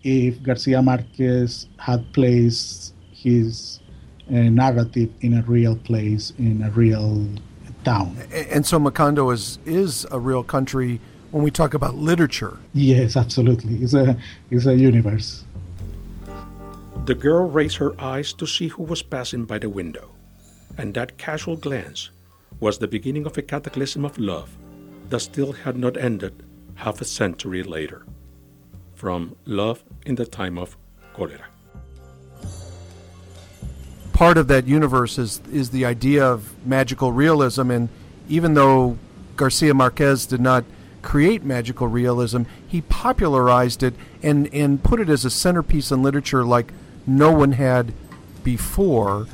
if 0.03 0.41
Garcia 0.44 0.82
Marquez 0.82 1.67
had 1.77 2.05
placed 2.13 2.94
his 3.12 3.79
uh, 4.29 4.34
narrative 4.34 5.10
in 5.22 5.34
a 5.34 5.41
real 5.41 5.75
place, 5.75 6.32
in 6.38 6.62
a 6.62 6.70
real 6.70 7.27
town. 7.84 8.17
And 8.32 8.65
so 8.65 8.79
Macondo 8.79 9.34
is 9.34 9.60
is 9.65 10.05
a 10.12 10.20
real 10.20 10.44
country 10.44 11.00
when 11.32 11.44
we 11.44 11.51
talk 11.51 11.74
about 11.74 11.96
literature. 11.96 12.60
Yes, 12.74 13.17
absolutely. 13.17 13.75
It's 13.84 13.94
a 13.94 14.17
it's 14.51 14.67
a 14.67 14.75
universe. 14.75 15.44
The 17.05 17.15
girl 17.15 17.50
raised 17.50 17.77
her 17.77 18.00
eyes 18.00 18.34
to 18.34 18.48
see 18.48 18.70
who 18.70 18.84
was 18.84 19.03
passing 19.03 19.46
by 19.46 19.60
the 19.60 19.70
window, 19.70 20.12
and 20.77 20.94
that 20.94 21.17
casual 21.17 21.55
glance 21.55 22.10
was 22.60 22.78
the 22.78 22.88
beginning 22.88 23.26
of 23.26 23.38
a 23.38 23.42
cataclysm 23.42 24.06
of 24.06 24.18
love 24.18 24.56
that 25.10 25.20
still 25.20 25.52
had 25.54 25.78
not 25.78 25.98
ended 25.98 26.44
half 26.76 27.02
a 27.02 27.06
century 27.06 27.64
later. 27.64 28.06
From 28.94 29.36
Love 29.46 29.84
in 30.06 30.16
the 30.16 30.26
Time 30.26 30.58
of 30.58 30.78
Cholera 31.14 31.48
part 34.14 34.38
of 34.38 34.48
that 34.48 34.66
universe 34.66 35.18
is 35.18 35.42
is 35.52 35.72
the 35.72 35.84
idea 35.84 36.26
of 36.26 36.56
magical 36.66 37.12
realism 37.12 37.70
and 37.70 37.90
even 38.30 38.54
though 38.54 38.98
Garcia 39.36 39.74
Marquez 39.74 40.26
did 40.26 40.40
not 40.40 40.64
create 41.02 41.44
magical 41.44 41.88
realism, 41.88 42.44
he 42.68 42.82
popularized 42.82 43.84
it 43.84 43.94
and, 44.24 44.52
and 44.54 44.84
put 44.84 45.00
it 45.00 45.10
as 45.10 45.24
a 45.24 45.30
centerpiece 45.30 45.92
in 45.92 46.02
literature 46.02 46.44
like 46.44 46.74
no 47.06 47.32
one 47.32 47.52
had 47.54 47.94
before. 48.44 49.28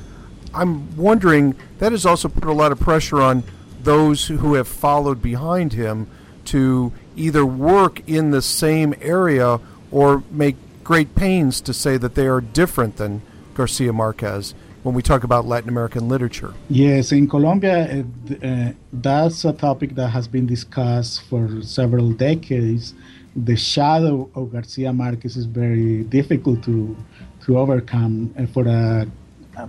I'm 0.53 0.95
wondering 0.97 1.55
that 1.79 1.91
has 1.91 2.05
also 2.05 2.27
put 2.27 2.43
a 2.43 2.53
lot 2.53 2.71
of 2.71 2.79
pressure 2.79 3.21
on 3.21 3.43
those 3.83 4.27
who 4.27 4.55
have 4.55 4.67
followed 4.67 5.21
behind 5.21 5.73
him 5.73 6.07
to 6.45 6.91
either 7.15 7.45
work 7.45 8.07
in 8.07 8.31
the 8.31 8.41
same 8.41 8.93
area 9.01 9.59
or 9.91 10.23
make 10.31 10.55
great 10.83 11.15
pains 11.15 11.61
to 11.61 11.73
say 11.73 11.97
that 11.97 12.15
they 12.15 12.27
are 12.27 12.41
different 12.41 12.97
than 12.97 13.21
Garcia 13.53 13.93
Marquez 13.93 14.53
when 14.83 14.95
we 14.95 15.01
talk 15.01 15.23
about 15.23 15.45
Latin 15.45 15.69
American 15.69 16.09
literature. 16.09 16.53
Yes, 16.69 17.11
in 17.11 17.29
Colombia, 17.29 18.03
uh, 18.03 18.45
uh, 18.45 18.71
that's 18.91 19.45
a 19.45 19.53
topic 19.53 19.95
that 19.95 20.09
has 20.09 20.27
been 20.27 20.47
discussed 20.47 21.23
for 21.29 21.61
several 21.61 22.11
decades. 22.11 22.93
The 23.35 23.55
shadow 23.55 24.29
of 24.35 24.51
Garcia 24.51 24.91
Marquez 24.91 25.37
is 25.37 25.45
very 25.45 26.03
difficult 26.03 26.63
to 26.63 26.97
to 27.45 27.57
overcome 27.57 28.33
uh, 28.37 28.45
for 28.47 28.67
a, 28.67 29.07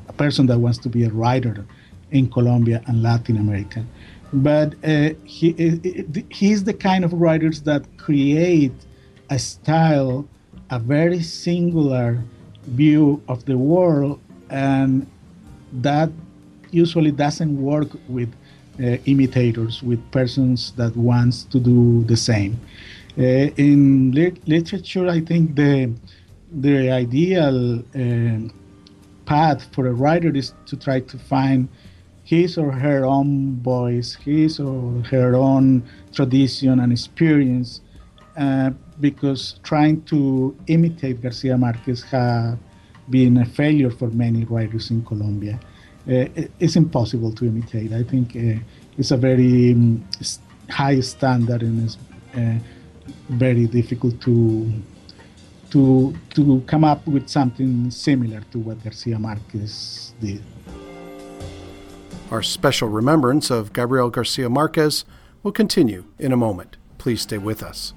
a 0.09 0.13
person 0.13 0.47
that 0.47 0.59
wants 0.59 0.79
to 0.79 0.89
be 0.89 1.05
a 1.05 1.11
writer 1.11 1.65
in 2.11 2.31
Colombia 2.31 2.83
and 2.87 3.03
Latin 3.03 3.37
America. 3.37 3.85
But 4.33 4.75
uh, 4.85 5.11
he 5.25 5.49
he's 6.31 6.65
the 6.65 6.75
kind 6.75 7.05
of 7.05 7.13
writers 7.13 7.63
that 7.63 7.83
create 7.99 8.73
a 9.31 9.39
style, 9.39 10.27
a 10.71 10.79
very 10.79 11.21
singular 11.23 12.23
view 12.67 13.23
of 13.29 13.45
the 13.45 13.59
world 13.59 14.21
and 14.51 15.07
that 15.73 16.11
usually 16.71 17.11
doesn't 17.11 17.61
work 17.61 17.89
with 18.09 18.33
uh, 18.81 18.97
imitators, 19.07 19.83
with 19.83 20.01
persons 20.11 20.73
that 20.73 20.97
wants 20.97 21.45
to 21.45 21.59
do 21.59 22.05
the 22.05 22.17
same. 22.17 22.59
Uh, 23.19 23.53
in 23.57 24.13
li- 24.13 24.41
literature, 24.47 25.09
I 25.09 25.21
think 25.21 25.55
the 25.55 25.93
the 26.61 26.91
ideal 26.91 27.81
uh, 27.81 28.62
path 29.33 29.67
for 29.75 29.87
a 29.87 29.95
writer 30.03 30.31
is 30.43 30.53
to 30.67 30.77
try 30.77 31.01
to 31.01 31.17
find 31.33 31.61
his 32.23 32.59
or 32.59 32.71
her 32.71 33.07
own 33.07 33.57
voice, 33.63 34.11
his 34.15 34.61
or 34.61 35.03
her 35.15 35.35
own 35.35 35.83
tradition 36.13 36.75
and 36.81 36.93
experience, 36.93 37.81
uh, 38.37 38.71
because 39.01 39.43
trying 39.63 39.97
to 40.03 40.55
imitate 40.67 41.23
Garcia 41.23 41.57
Marquez 41.57 42.03
has 42.03 42.59
been 43.09 43.39
a 43.39 43.47
failure 43.47 43.91
for 43.91 44.09
many 44.25 44.45
writers 44.45 44.91
in 44.91 45.03
Colombia. 45.11 45.59
Uh, 46.07 46.29
it's 46.65 46.77
impossible 46.77 47.33
to 47.33 47.47
imitate. 47.47 47.91
I 47.93 48.03
think 48.03 48.37
uh, 48.37 48.61
it's 48.99 49.13
a 49.13 49.17
very 49.17 49.73
um, 49.73 50.07
high 50.69 51.01
standard 51.01 51.63
and 51.63 51.85
it's 51.87 51.97
uh, 52.37 52.59
very 53.31 53.67
difficult 53.67 54.21
to 54.27 54.35
to 55.73 56.15
to 56.31 56.63
come 56.67 56.85
up 56.85 57.07
with 57.07 57.29
something 57.29 57.91
similar 57.91 58.43
to 58.53 58.59
what 58.59 58.83
Garcia 58.85 59.19
Marquez 59.19 60.15
did. 60.21 60.43
Our 62.31 62.43
special 62.43 62.89
remembrance 62.89 63.51
of 63.51 63.73
Gabriel 63.73 64.11
Garcia 64.11 64.49
Marquez 64.49 65.05
will 65.43 65.53
continue 65.53 66.05
in 66.19 66.33
a 66.33 66.37
moment. 66.37 66.77
Please 66.99 67.23
stay 67.23 67.39
with 67.39 67.63
us. 67.63 67.95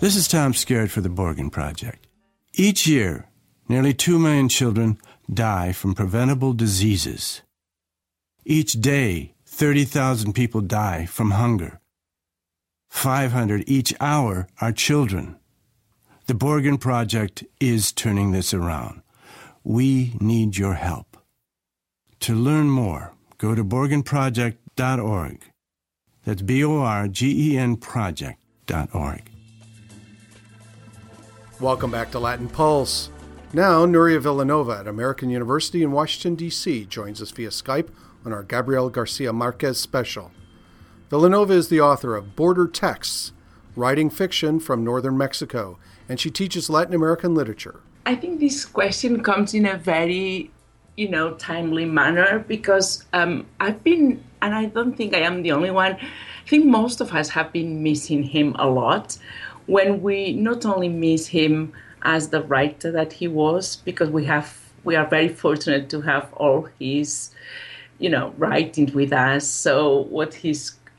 This 0.00 0.16
is 0.16 0.28
Tom 0.28 0.52
Skerritt 0.52 0.90
for 0.90 1.00
the 1.00 1.08
Borgen 1.08 1.50
Project. 1.50 2.06
Each 2.54 2.86
year, 2.86 3.28
nearly 3.68 3.94
2 3.94 4.18
million 4.18 4.48
children 4.48 4.98
die 5.32 5.72
from 5.72 5.94
preventable 5.94 6.52
diseases. 6.52 7.42
Each 8.44 8.72
day, 8.72 9.34
30,000 9.46 10.32
people 10.32 10.60
die 10.60 11.04
from 11.06 11.32
hunger. 11.32 11.80
500 12.88 13.64
each 13.66 13.92
hour 14.00 14.46
are 14.60 14.72
children. 14.72 15.36
The 16.28 16.34
Borgen 16.34 16.78
Project 16.78 17.42
is 17.58 17.90
turning 17.90 18.32
this 18.32 18.52
around. 18.52 19.00
We 19.64 20.12
need 20.20 20.58
your 20.58 20.74
help. 20.74 21.16
To 22.20 22.34
learn 22.34 22.68
more, 22.68 23.14
go 23.38 23.54
to 23.54 23.64
borgenproject.org. 23.64 25.42
That's 26.26 26.42
B 26.42 26.62
O 26.62 26.80
R 26.80 27.08
G 27.08 27.54
E 27.54 27.56
N 27.56 27.76
project.org. 27.76 29.30
Welcome 31.60 31.90
back 31.90 32.10
to 32.10 32.18
Latin 32.18 32.50
Pulse. 32.50 33.08
Now, 33.54 33.86
Nuria 33.86 34.20
Vilanova 34.20 34.80
at 34.80 34.86
American 34.86 35.30
University 35.30 35.82
in 35.82 35.92
Washington, 35.92 36.34
D.C., 36.34 36.84
joins 36.84 37.22
us 37.22 37.30
via 37.30 37.48
Skype 37.48 37.88
on 38.26 38.34
our 38.34 38.42
Gabriel 38.42 38.90
Garcia 38.90 39.32
Marquez 39.32 39.80
special. 39.80 40.30
Vilanova 41.08 41.52
is 41.52 41.68
the 41.68 41.80
author 41.80 42.14
of 42.14 42.36
Border 42.36 42.68
Texts, 42.68 43.32
writing 43.74 44.10
fiction 44.10 44.60
from 44.60 44.84
northern 44.84 45.16
Mexico, 45.16 45.78
and 46.08 46.18
she 46.18 46.30
teaches 46.30 46.70
Latin 46.70 46.94
American 46.94 47.34
literature. 47.34 47.80
I 48.06 48.14
think 48.14 48.40
this 48.40 48.64
question 48.64 49.22
comes 49.22 49.54
in 49.54 49.66
a 49.66 49.76
very 49.76 50.50
you 50.98 51.08
know, 51.08 51.32
timely 51.34 51.84
manner 51.84 52.40
because 52.48 53.04
um, 53.12 53.46
I've 53.60 53.84
been, 53.84 54.22
and 54.42 54.52
I 54.52 54.64
don't 54.64 54.96
think 54.96 55.14
I 55.14 55.20
am 55.20 55.42
the 55.42 55.52
only 55.52 55.70
one. 55.70 55.92
I 55.92 56.48
think 56.48 56.66
most 56.66 57.00
of 57.00 57.14
us 57.14 57.28
have 57.28 57.52
been 57.52 57.84
missing 57.84 58.24
him 58.24 58.56
a 58.58 58.68
lot. 58.68 59.16
When 59.66 60.02
we 60.02 60.32
not 60.32 60.66
only 60.66 60.88
miss 60.88 61.28
him 61.28 61.72
as 62.02 62.30
the 62.30 62.42
writer 62.42 62.90
that 62.90 63.12
he 63.12 63.28
was, 63.28 63.76
because 63.76 64.10
we 64.10 64.24
have 64.24 64.58
we 64.82 64.96
are 64.96 65.06
very 65.06 65.28
fortunate 65.28 65.88
to 65.90 66.00
have 66.00 66.32
all 66.34 66.68
his, 66.80 67.30
you 68.00 68.08
know, 68.08 68.34
writings 68.36 68.92
with 68.92 69.12
us. 69.12 69.46
So 69.46 70.02
what 70.10 70.34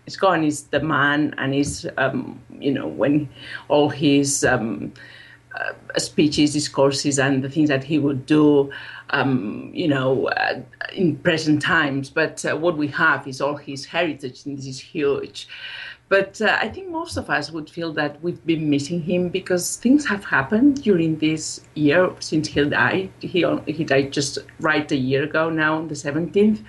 he's 0.09 0.17
gone 0.17 0.43
is 0.43 0.63
the 0.73 0.79
man 0.79 1.35
and 1.37 1.53
he's 1.53 1.85
um, 1.97 2.41
you 2.59 2.71
know, 2.71 2.87
when 2.87 3.29
all 3.67 3.89
his 3.89 4.43
um, 4.43 4.91
uh, 5.55 5.73
speeches, 5.99 6.53
discourses, 6.53 7.19
and 7.19 7.43
the 7.43 7.49
things 7.49 7.69
that 7.69 7.83
he 7.83 7.99
would 7.99 8.25
do, 8.25 8.71
um, 9.11 9.69
you 9.71 9.87
know, 9.87 10.27
uh, 10.29 10.59
in 10.93 11.15
present 11.17 11.61
times. 11.61 12.09
But 12.09 12.43
uh, 12.43 12.57
what 12.57 12.75
we 12.75 12.87
have 12.87 13.27
is 13.27 13.39
all 13.39 13.55
his 13.55 13.85
heritage, 13.85 14.45
and 14.45 14.57
this 14.57 14.65
is 14.65 14.79
huge. 14.79 15.47
But 16.07 16.41
uh, 16.41 16.57
I 16.59 16.69
think 16.69 16.89
most 16.89 17.17
of 17.17 17.29
us 17.29 17.51
would 17.51 17.69
feel 17.69 17.93
that 17.93 18.19
we've 18.23 18.43
been 18.43 18.67
missing 18.67 18.99
him 18.99 19.29
because 19.29 19.75
things 19.75 20.07
have 20.07 20.25
happened 20.25 20.81
during 20.81 21.19
this 21.19 21.61
year 21.75 22.11
since 22.19 22.47
he 22.47 22.65
died. 22.65 23.11
He, 23.19 23.45
he 23.67 23.83
died 23.83 24.11
just 24.11 24.39
right 24.59 24.91
a 24.91 24.95
year 24.95 25.23
ago 25.25 25.51
now, 25.51 25.75
on 25.75 25.87
the 25.87 25.93
17th. 25.93 26.63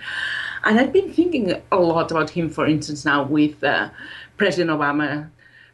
And 0.63 0.79
I've 0.79 0.93
been 0.93 1.11
thinking 1.11 1.53
a 1.71 1.75
lot 1.77 2.11
about 2.11 2.29
him, 2.29 2.49
for 2.49 2.67
instance, 2.67 3.05
now 3.05 3.23
with 3.23 3.63
uh, 3.63 3.89
President 4.37 4.69
Obama 4.69 5.29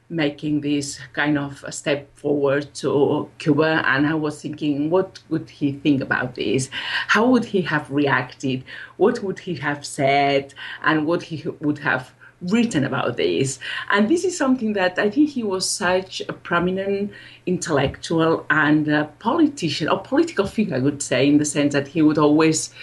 making 0.10 0.62
this 0.62 1.00
kind 1.12 1.38
of 1.38 1.64
a 1.66 1.72
step 1.72 2.16
forward 2.18 2.74
to 2.74 3.30
Cuba. 3.38 3.84
And 3.86 4.08
I 4.08 4.14
was 4.14 4.42
thinking, 4.42 4.90
what 4.90 5.20
would 5.30 5.50
he 5.50 5.74
think 5.74 6.02
about 6.02 6.36
this? 6.36 6.70
How 7.08 7.28
would 7.28 7.46
he 7.46 7.62
have 7.64 7.92
reacted? 7.92 8.64
What 8.96 9.22
would 9.22 9.40
he 9.40 9.56
have 9.56 9.86
said? 9.86 10.54
And 10.84 11.06
what 11.06 11.24
he 11.24 11.44
would 11.60 11.80
have 11.80 12.14
written 12.42 12.84
about 12.84 13.18
this. 13.18 13.60
And 13.90 14.08
this 14.10 14.24
is 14.24 14.38
something 14.38 14.74
that 14.74 15.00
I 15.00 15.10
think 15.10 15.30
he 15.30 15.44
was 15.44 15.68
such 15.68 16.22
a 16.30 16.34
prominent 16.34 17.12
intellectual 17.46 18.46
and 18.50 19.08
politician, 19.20 19.90
or 19.90 20.00
political 20.00 20.46
figure, 20.46 20.76
I 20.76 20.80
would 20.80 21.02
say, 21.02 21.28
in 21.28 21.38
the 21.38 21.46
sense 21.46 21.74
that 21.74 21.88
he 21.88 22.02
would 22.02 22.18
always 22.18 22.74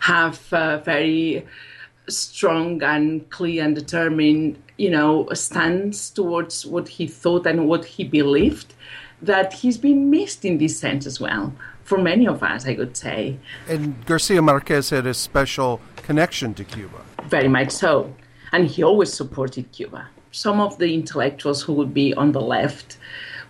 have 0.00 0.40
a 0.52 0.82
very 0.84 1.46
strong 2.08 2.82
and 2.82 3.30
clear 3.30 3.64
and 3.64 3.74
determined, 3.74 4.58
you 4.78 4.90
know, 4.90 5.28
stance 5.32 6.10
towards 6.10 6.66
what 6.66 6.88
he 6.88 7.06
thought 7.06 7.46
and 7.46 7.68
what 7.68 7.84
he 7.84 8.04
believed, 8.04 8.74
that 9.22 9.52
he's 9.52 9.78
been 9.78 10.10
missed 10.10 10.44
in 10.44 10.58
this 10.58 10.78
sense 10.78 11.06
as 11.06 11.20
well. 11.20 11.54
For 11.84 11.98
many 11.98 12.26
of 12.26 12.42
us, 12.42 12.66
I 12.66 12.74
would 12.74 12.96
say. 12.96 13.38
And 13.68 14.04
Garcia 14.06 14.42
Marquez 14.42 14.90
had 14.90 15.06
a 15.06 15.14
special 15.14 15.80
connection 15.96 16.52
to 16.54 16.64
Cuba. 16.64 17.00
Very 17.28 17.48
much 17.48 17.70
so 17.70 18.12
and 18.54 18.68
he 18.68 18.84
always 18.84 19.12
supported 19.12 19.72
Cuba. 19.72 20.06
Some 20.30 20.60
of 20.60 20.78
the 20.78 20.94
intellectuals 20.94 21.62
who 21.62 21.72
would 21.72 21.92
be 21.92 22.14
on 22.14 22.30
the 22.30 22.40
left 22.40 22.98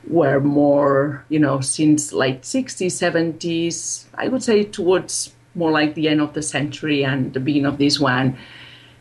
were 0.08 0.40
more, 0.40 1.26
you 1.28 1.38
know, 1.38 1.60
since 1.60 2.14
late 2.14 2.40
60s, 2.40 2.86
70s, 2.86 4.06
I 4.14 4.28
would 4.28 4.42
say 4.42 4.64
towards 4.64 5.34
more 5.54 5.70
like 5.70 5.94
the 5.94 6.08
end 6.08 6.22
of 6.22 6.32
the 6.32 6.40
century 6.40 7.04
and 7.04 7.34
the 7.34 7.40
beginning 7.40 7.66
of 7.66 7.76
this 7.76 8.00
one, 8.00 8.38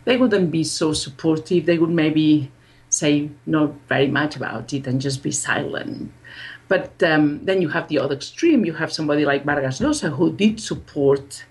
they 0.04 0.18
wouldn't 0.18 0.52
be 0.52 0.66
so 0.66 0.92
supportive. 0.92 1.66
They 1.66 1.78
would 1.78 1.90
maybe 2.04 2.52
say 2.90 3.30
not 3.46 3.72
very 3.88 4.10
much 4.10 4.36
about 4.36 4.74
it 4.74 4.86
and 4.86 5.00
just 5.00 5.24
be 5.24 5.32
silent. 5.32 6.12
But 6.68 7.02
um, 7.02 7.46
then 7.46 7.62
you 7.62 7.70
have 7.70 7.88
the 7.88 8.00
other 8.00 8.16
extreme. 8.16 8.66
You 8.66 8.74
have 8.74 8.92
somebody 8.92 9.24
like 9.26 9.46
Vargas 9.46 9.80
Llosa 9.80 10.14
who 10.14 10.34
did 10.34 10.60
support 10.60 11.46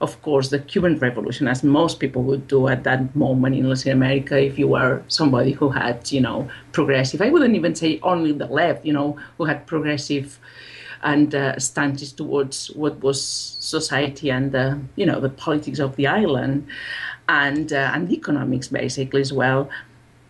of 0.00 0.20
course, 0.22 0.50
the 0.50 0.58
Cuban 0.58 0.98
Revolution, 0.98 1.48
as 1.48 1.62
most 1.62 2.00
people 2.00 2.22
would 2.24 2.46
do 2.48 2.68
at 2.68 2.84
that 2.84 3.14
moment 3.14 3.54
in 3.54 3.68
Latin 3.68 3.92
America, 3.92 4.38
if 4.38 4.58
you 4.58 4.68
were 4.68 5.02
somebody 5.08 5.52
who 5.52 5.70
had, 5.70 6.10
you 6.10 6.20
know, 6.20 6.48
progressive, 6.72 7.22
I 7.22 7.30
wouldn't 7.30 7.54
even 7.54 7.74
say 7.74 8.00
only 8.02 8.32
the 8.32 8.46
left, 8.46 8.84
you 8.84 8.92
know, 8.92 9.16
who 9.38 9.44
had 9.44 9.66
progressive 9.66 10.38
and 11.02 11.34
uh, 11.34 11.58
stances 11.58 12.12
towards 12.12 12.68
what 12.68 13.00
was 13.02 13.22
society 13.22 14.30
and, 14.30 14.54
uh, 14.54 14.76
you 14.96 15.06
know, 15.06 15.20
the 15.20 15.28
politics 15.28 15.78
of 15.78 15.96
the 15.96 16.06
island 16.06 16.66
and, 17.28 17.72
uh, 17.72 17.92
and 17.94 18.10
economics, 18.10 18.68
basically, 18.68 19.20
as 19.20 19.32
well. 19.32 19.70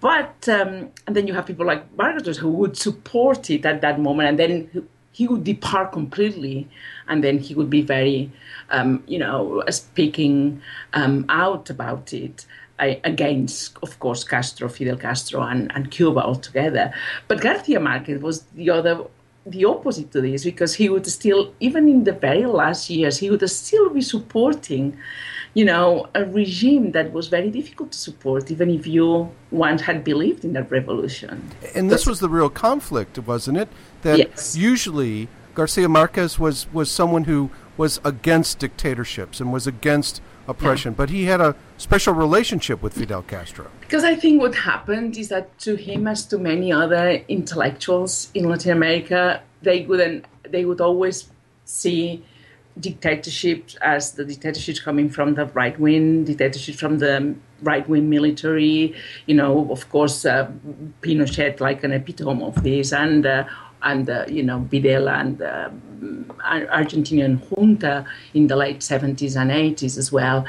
But, 0.00 0.48
um, 0.48 0.90
and 1.06 1.16
then 1.16 1.26
you 1.26 1.32
have 1.32 1.46
people 1.46 1.64
like 1.64 1.90
Vargas 1.96 2.36
who 2.36 2.50
would 2.50 2.76
support 2.76 3.48
it 3.50 3.64
at 3.64 3.80
that 3.80 3.98
moment, 3.98 4.28
and 4.28 4.38
then 4.38 4.88
he 5.12 5.26
would 5.26 5.44
depart 5.44 5.92
completely, 5.92 6.68
and 7.08 7.22
then 7.22 7.38
he 7.38 7.54
would 7.54 7.70
be 7.70 7.82
very 7.82 8.30
um, 8.70 9.02
you 9.06 9.18
know, 9.18 9.62
speaking 9.70 10.60
um, 10.92 11.24
out 11.28 11.70
about 11.70 12.12
it. 12.12 12.46
against, 12.78 13.78
of 13.82 13.98
course, 14.00 14.24
Castro, 14.24 14.68
Fidel 14.68 14.96
Castro, 14.96 15.40
and, 15.42 15.70
and 15.76 15.90
Cuba 15.90 16.20
altogether. 16.20 16.92
But 17.28 17.40
Garcia 17.40 17.78
Marquez 17.78 18.20
was 18.20 18.42
the 18.56 18.68
other 18.70 19.04
the 19.46 19.64
opposite 19.64 20.10
to 20.12 20.20
this 20.20 20.44
because 20.44 20.74
he 20.74 20.88
would 20.88 21.06
still, 21.06 21.52
even 21.60 21.88
in 21.88 22.04
the 22.04 22.12
very 22.12 22.46
last 22.46 22.88
years, 22.88 23.18
he 23.18 23.30
would 23.30 23.48
still 23.50 23.90
be 23.90 24.00
supporting, 24.00 24.96
you 25.52 25.64
know, 25.64 26.08
a 26.14 26.24
regime 26.24 26.92
that 26.92 27.12
was 27.12 27.28
very 27.28 27.50
difficult 27.50 27.92
to 27.92 27.98
support, 27.98 28.50
even 28.50 28.70
if 28.70 28.86
you 28.86 29.30
once 29.50 29.82
had 29.82 30.02
believed 30.02 30.44
in 30.44 30.54
that 30.54 30.70
revolution. 30.70 31.50
And 31.74 31.90
this 31.90 32.04
but, 32.04 32.10
was 32.12 32.20
the 32.20 32.28
real 32.28 32.48
conflict, 32.48 33.18
wasn't 33.18 33.58
it? 33.58 33.68
That 34.02 34.18
yes. 34.18 34.56
usually 34.56 35.28
Garcia 35.54 35.88
Marquez 35.88 36.38
was, 36.38 36.66
was 36.72 36.90
someone 36.90 37.24
who 37.24 37.50
was 37.76 38.00
against 38.04 38.58
dictatorships 38.58 39.40
and 39.40 39.52
was 39.52 39.66
against 39.66 40.20
oppression, 40.46 40.92
yeah. 40.92 40.96
but 40.96 41.10
he 41.10 41.24
had 41.24 41.40
a 41.40 41.54
special 41.78 42.14
relationship 42.14 42.82
with 42.82 42.92
Fidel 42.92 43.22
Castro. 43.22 43.70
Because 43.80 44.04
I 44.04 44.14
think 44.14 44.40
what 44.40 44.54
happened 44.54 45.16
is 45.16 45.28
that 45.28 45.58
to 45.60 45.76
him, 45.76 46.06
as 46.06 46.26
to 46.26 46.38
many 46.38 46.72
other 46.72 47.22
intellectuals 47.28 48.30
in 48.34 48.48
Latin 48.48 48.72
America, 48.72 49.42
they 49.62 49.82
wouldn't, 49.82 50.26
they 50.42 50.64
would 50.64 50.80
always 50.80 51.30
see 51.64 52.24
dictatorships 52.78 53.76
as 53.76 54.12
the 54.12 54.24
dictatorships 54.24 54.80
coming 54.80 55.08
from 55.08 55.34
the 55.34 55.46
right 55.46 55.78
wing, 55.78 56.24
dictatorships 56.24 56.78
from 56.78 56.98
the 56.98 57.34
right 57.62 57.88
wing 57.88 58.10
military. 58.10 58.94
You 59.26 59.34
know, 59.34 59.70
of 59.70 59.88
course, 59.90 60.24
uh, 60.24 60.50
Pinochet 61.00 61.60
like 61.60 61.84
an 61.84 61.92
epitome 61.92 62.42
of 62.42 62.62
this, 62.62 62.92
and 62.92 63.24
uh, 63.24 63.44
and 63.84 64.08
uh, 64.10 64.24
you 64.28 64.42
know 64.42 64.66
Videla 64.70 65.20
and 65.20 65.40
uh, 65.40 65.70
Argentinian 66.42 67.38
junta 67.48 68.04
in 68.34 68.48
the 68.48 68.56
late 68.56 68.80
70s 68.80 69.40
and 69.40 69.50
80s 69.50 69.96
as 69.96 70.10
well, 70.10 70.44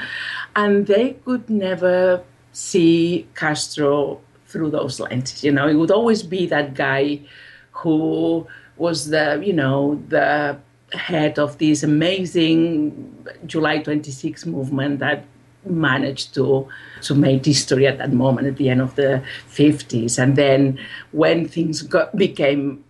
and 0.56 0.86
they 0.86 1.14
could 1.24 1.48
never 1.48 2.22
see 2.52 3.28
Castro 3.34 4.20
through 4.46 4.70
those 4.70 4.98
lenses. 4.98 5.44
You 5.44 5.52
know, 5.52 5.68
it 5.68 5.74
would 5.74 5.90
always 5.90 6.22
be 6.22 6.46
that 6.46 6.74
guy 6.74 7.20
who 7.72 8.46
was 8.76 9.10
the 9.10 9.40
you 9.44 9.52
know 9.52 10.02
the 10.08 10.58
head 10.92 11.38
of 11.38 11.58
this 11.58 11.82
amazing 11.82 13.26
July 13.44 13.78
26 13.78 14.46
movement 14.46 15.00
that 15.00 15.24
managed 15.64 16.32
to 16.34 16.66
to 17.02 17.14
make 17.14 17.44
history 17.44 17.86
at 17.86 17.98
that 17.98 18.12
moment 18.12 18.46
at 18.46 18.56
the 18.56 18.68
end 18.68 18.80
of 18.80 18.94
the 18.94 19.22
50s 19.50 20.16
and 20.16 20.36
then 20.36 20.78
when 21.10 21.48
things 21.48 21.82
got, 21.82 22.14
became 22.16 22.84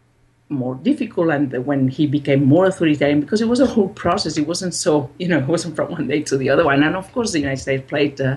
more 0.49 0.77
difficult 0.77 1.31
and 1.31 1.67
when 1.67 1.89
he 1.89 2.07
became 2.07 2.45
more 2.45 2.67
authoritarian 2.67 3.21
because 3.21 3.41
it 3.41 3.49
was 3.49 3.61
a 3.61 3.67
whole 3.67 3.89
process. 3.89 4.39
It 4.39 4.47
wasn't 4.47 4.75
so 4.75 5.11
you 5.19 5.29
know 5.29 5.39
it 5.39 5.47
wasn't 5.47 5.75
from 5.77 5.91
one 5.91 6.07
day 6.07 6.23
to 6.23 6.37
the 6.37 6.51
other. 6.51 6.65
One 6.65 6.83
and 6.83 6.97
of 6.97 7.11
course 7.13 7.33
the 7.33 7.41
united 7.41 7.61
states 7.61 7.85
played 7.89 8.21
uh, 8.21 8.37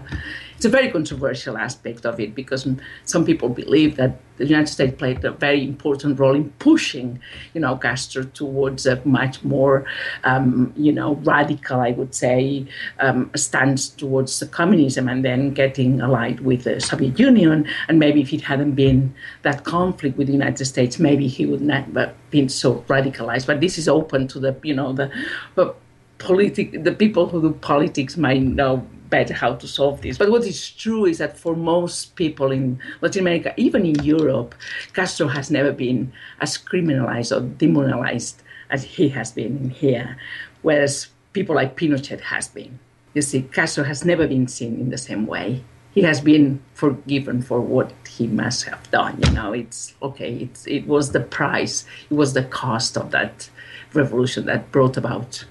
it's 0.60 0.66
a 0.66 0.70
very 0.70 0.92
controversial 0.92 1.58
aspect 1.58 2.06
of 2.06 2.20
it 2.20 2.36
because 2.36 2.68
some 3.06 3.24
people 3.24 3.48
believe 3.48 3.96
that 3.96 4.20
the 4.36 4.46
United 4.46 4.68
States 4.68 4.94
played 4.98 5.24
a 5.24 5.32
very 5.32 5.64
important 5.64 6.20
role 6.20 6.36
in 6.36 6.50
pushing, 6.60 7.18
you 7.54 7.62
know, 7.62 7.78
Castro 7.78 8.24
towards 8.24 8.86
a 8.86 9.02
much 9.06 9.42
more, 9.42 9.86
um, 10.26 10.74
you 10.76 10.92
know, 10.92 11.16
radical, 11.24 11.80
I 11.80 11.92
would 11.92 12.14
say, 12.14 12.66
um, 13.00 13.32
stance 13.38 13.88
towards 13.88 14.44
communism, 14.52 15.08
and 15.08 15.24
then 15.24 15.54
getting 15.54 16.02
allied 16.02 16.42
with 16.42 16.66
the 16.66 16.82
Soviet 16.82 17.18
Union. 17.18 17.66
And 17.88 17.98
maybe 17.98 18.20
if 18.20 18.34
it 18.34 18.42
hadn't 18.42 18.74
been 18.74 19.16
that 19.44 19.64
conflict 19.64 20.18
with 20.18 20.28
the 20.28 20.34
United 20.34 20.66
States, 20.66 21.00
maybe 21.00 21.30
he 21.30 21.46
would 21.46 21.62
not 21.62 21.86
have 21.96 22.16
been 22.32 22.50
so 22.50 22.84
radicalized. 22.90 23.48
But 23.48 23.62
this 23.62 23.78
is 23.78 23.88
open 23.88 24.28
to 24.28 24.42
the, 24.42 24.58
you 24.64 24.74
know, 24.74 24.92
the, 24.92 25.10
but 25.56 25.78
the 26.18 26.96
people 27.00 27.30
who 27.30 27.42
do 27.42 27.54
politics 27.62 28.18
might 28.18 28.42
know 28.42 28.86
better 29.10 29.34
how 29.34 29.56
to 29.56 29.68
solve 29.68 30.02
this. 30.02 30.18
But 30.18 30.32
what 30.32 30.46
is 30.46 30.70
true 30.72 31.06
is 31.06 31.18
that 31.18 31.38
for 31.38 31.56
most 31.56 32.16
people 32.16 32.52
in 32.52 32.80
Latin 33.02 33.22
America, 33.22 33.54
even 33.58 33.86
in 33.86 34.04
Europe, 34.04 34.56
Castro 34.94 35.28
has 35.28 35.50
never 35.52 35.72
been 35.72 36.12
as 36.42 36.58
criminalized 36.58 37.36
or 37.36 37.42
demonized 37.42 38.42
as 38.70 38.84
he 38.84 39.10
has 39.10 39.32
been 39.32 39.58
in 39.58 39.70
here, 39.70 40.18
whereas 40.62 41.08
people 41.34 41.56
like 41.56 41.78
Pinochet 41.78 42.22
has 42.22 42.48
been. 42.48 42.80
You 43.14 43.22
see, 43.22 43.42
Castro 43.42 43.84
has 43.84 44.06
never 44.06 44.28
been 44.28 44.48
seen 44.48 44.80
in 44.80 44.90
the 44.90 44.98
same 44.98 45.26
way. 45.26 45.64
He 45.92 46.02
has 46.04 46.22
been 46.22 46.62
forgiven 46.76 47.42
for 47.42 47.60
what 47.60 47.92
he 48.08 48.28
must 48.28 48.66
have 48.66 48.90
done. 48.92 49.20
You 49.26 49.32
know, 49.32 49.54
it's 49.54 49.96
okay. 50.04 50.36
It's, 50.36 50.68
it 50.68 50.86
was 50.88 51.12
the 51.12 51.20
price. 51.20 51.86
It 52.12 52.14
was 52.14 52.34
the 52.34 52.44
cost 52.44 52.96
of 52.96 53.10
that 53.12 53.50
revolution 53.94 54.46
that 54.46 54.72
brought 54.72 54.98
about 54.98 55.46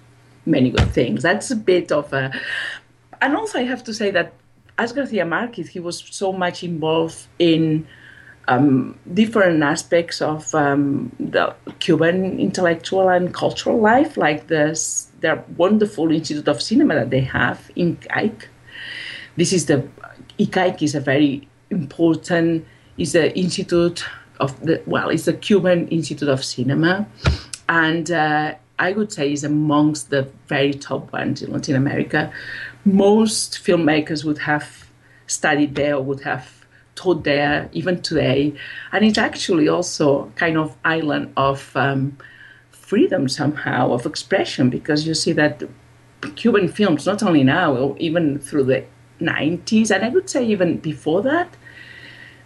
many 0.46 0.70
good 0.70 0.90
things. 0.92 1.22
That's 1.22 1.50
a 1.50 1.56
bit 1.56 1.92
of 1.92 2.12
a. 2.12 2.32
And 3.20 3.36
also, 3.36 3.58
I 3.58 3.64
have 3.64 3.84
to 3.84 3.94
say 3.94 4.10
that 4.12 4.32
as 4.78 4.92
Garcia 4.92 5.24
Marquez, 5.24 5.68
he 5.68 5.80
was 5.80 6.04
so 6.10 6.32
much 6.32 6.62
involved 6.62 7.26
in 7.38 7.86
um, 8.46 8.98
different 9.12 9.62
aspects 9.62 10.22
of 10.22 10.54
um, 10.54 11.12
the 11.18 11.54
Cuban 11.80 12.38
intellectual 12.38 13.08
and 13.08 13.34
cultural 13.34 13.80
life, 13.80 14.16
like 14.16 14.46
this, 14.46 15.08
their 15.20 15.44
wonderful 15.56 16.10
Institute 16.10 16.48
of 16.48 16.62
Cinema 16.62 16.94
that 16.94 17.10
they 17.10 17.20
have 17.20 17.70
in 17.76 17.96
ICAIC. 17.96 18.44
This 19.36 19.52
is 19.52 19.66
the 19.66 19.86
ICAIC 20.38 20.82
is 20.82 20.94
a 20.94 21.00
very 21.00 21.48
important 21.70 22.64
is 22.96 23.12
the 23.12 23.36
institute 23.38 24.04
of 24.40 24.58
the 24.60 24.82
well, 24.86 25.08
it's 25.08 25.24
the 25.24 25.32
Cuban 25.32 25.88
Institute 25.88 26.28
of 26.28 26.44
Cinema, 26.44 27.06
and 27.68 28.10
uh, 28.10 28.54
I 28.78 28.92
would 28.92 29.12
say 29.12 29.32
is 29.32 29.44
amongst 29.44 30.10
the 30.10 30.28
very 30.46 30.72
top 30.72 31.12
ones 31.12 31.42
in 31.42 31.52
Latin 31.52 31.76
America. 31.76 32.32
Most 32.84 33.64
filmmakers 33.64 34.24
would 34.24 34.38
have 34.38 34.88
studied 35.26 35.74
there, 35.74 35.96
or 35.96 36.02
would 36.02 36.20
have 36.20 36.66
taught 36.94 37.24
there 37.24 37.68
even 37.72 38.02
today. 38.02 38.54
And 38.92 39.04
it's 39.04 39.18
actually 39.18 39.68
also 39.68 40.32
kind 40.36 40.56
of 40.56 40.76
island 40.84 41.32
of 41.36 41.76
um, 41.76 42.18
freedom 42.70 43.28
somehow 43.28 43.92
of 43.92 44.06
expression 44.06 44.70
because 44.70 45.06
you 45.06 45.14
see 45.14 45.32
that 45.32 45.62
Cuban 46.34 46.68
films, 46.68 47.06
not 47.06 47.22
only 47.22 47.44
now, 47.44 47.94
even 47.98 48.38
through 48.40 48.64
the 48.64 48.84
90s, 49.20 49.90
and 49.94 50.04
I 50.04 50.08
would 50.08 50.28
say 50.28 50.44
even 50.46 50.78
before 50.78 51.22
that, 51.22 51.56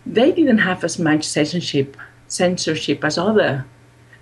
they 0.04 0.32
didn't 0.32 0.58
have 0.58 0.84
as 0.84 0.98
much 0.98 1.24
censorship, 1.24 1.96
censorship 2.26 3.04
as 3.04 3.16
other 3.16 3.64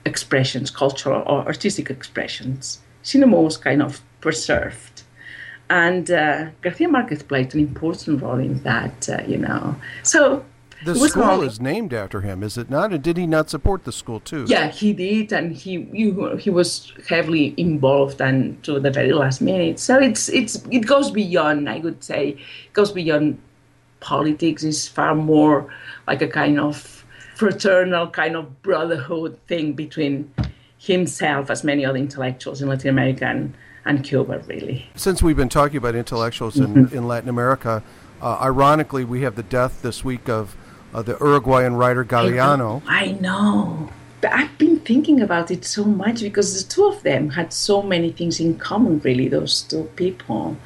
expressions, 0.05 0.71
cultural 0.71 1.23
or 1.27 1.47
artistic 1.47 1.91
expressions. 1.91 2.81
Cinema 3.03 3.41
was 3.41 3.57
kind 3.57 3.83
of 3.83 4.03
preserved 4.21 5.03
and 5.71 6.11
uh, 6.11 6.51
Garcia 6.63 6.89
Marquez 6.89 7.23
played 7.23 7.55
an 7.55 7.61
important 7.61 8.21
role 8.21 8.39
in 8.39 8.61
that, 8.65 9.09
uh, 9.09 9.23
you 9.27 9.39
know. 9.39 9.77
So 10.03 10.45
the 10.85 10.97
school 10.97 11.43
is 11.43 11.61
named 11.61 11.95
after 11.95 12.23
him, 12.23 12.43
is 12.43 12.59
it 12.59 12.69
not? 12.69 12.93
And 12.93 13.03
did 13.03 13.17
he 13.17 13.27
not 13.27 13.49
support 13.49 13.85
the 13.85 13.93
school 13.93 14.19
too? 14.19 14.47
Yeah, 14.49 14.69
he 14.69 14.93
did, 14.93 15.33
and 15.33 15.55
he 15.55 15.85
he, 15.93 16.13
he 16.41 16.51
was 16.51 16.93
heavily 17.09 17.55
involved 17.57 18.21
and 18.21 18.63
to 18.65 18.81
the 18.81 18.91
very 18.91 19.13
last 19.13 19.41
minute. 19.41 19.79
So 19.79 19.99
it's 19.99 20.29
it's 20.29 20.57
it 20.71 20.87
goes 20.87 21.13
beyond. 21.13 21.69
I 21.71 21.79
would 21.79 22.03
say, 22.03 22.31
it 22.31 22.73
goes 22.73 22.91
beyond 22.91 23.41
politics. 24.01 24.65
It's 24.65 24.89
far 24.89 25.15
more 25.15 25.73
like 26.09 26.21
a 26.21 26.29
kind 26.29 26.59
of 26.59 27.05
fraternal 27.37 28.09
kind 28.09 28.35
of 28.35 28.61
brotherhood 28.63 29.39
thing 29.47 29.75
between 29.75 30.35
himself, 30.79 31.49
as 31.49 31.63
many 31.63 31.85
other 31.85 31.99
intellectuals 31.99 32.61
in 32.61 32.69
Latin 32.69 32.91
America, 32.91 33.27
and 33.27 33.55
and 33.85 34.05
Cuba, 34.05 34.43
really. 34.47 34.87
Since 34.95 35.23
we've 35.23 35.37
been 35.37 35.49
talking 35.49 35.77
about 35.77 35.95
intellectuals 35.95 36.59
in, 36.59 36.75
mm-hmm. 36.75 36.97
in 36.97 37.09
Latin 37.09 37.29
America, 37.29 37.83
uh, 38.21 38.39
ironically, 38.41 39.05
we 39.05 39.23
have 39.23 39.37
the 39.37 39.43
death 39.43 39.83
this 39.83 40.05
week 40.05 40.29
of 40.29 40.57
uh, 40.93 41.03
the 41.03 41.17
Uruguayan 41.21 41.77
writer 41.77 42.05
Galeano. 42.05 42.83
I 42.87 43.13
know. 43.13 43.91
But 44.21 44.33
I've 44.33 44.59
been 44.59 44.81
thinking 44.81 45.23
about 45.23 45.51
it 45.51 45.65
so 45.65 45.85
much 45.85 46.21
because 46.21 46.63
the 46.63 46.69
two 46.69 46.85
of 46.85 47.03
them 47.03 47.31
had 47.31 47.53
so 47.53 47.83
many 47.83 48.13
things 48.13 48.39
in 48.39 48.59
common, 48.59 49.01
really, 49.01 49.29
those 49.29 49.63
two 49.63 49.85
people. 49.97 50.59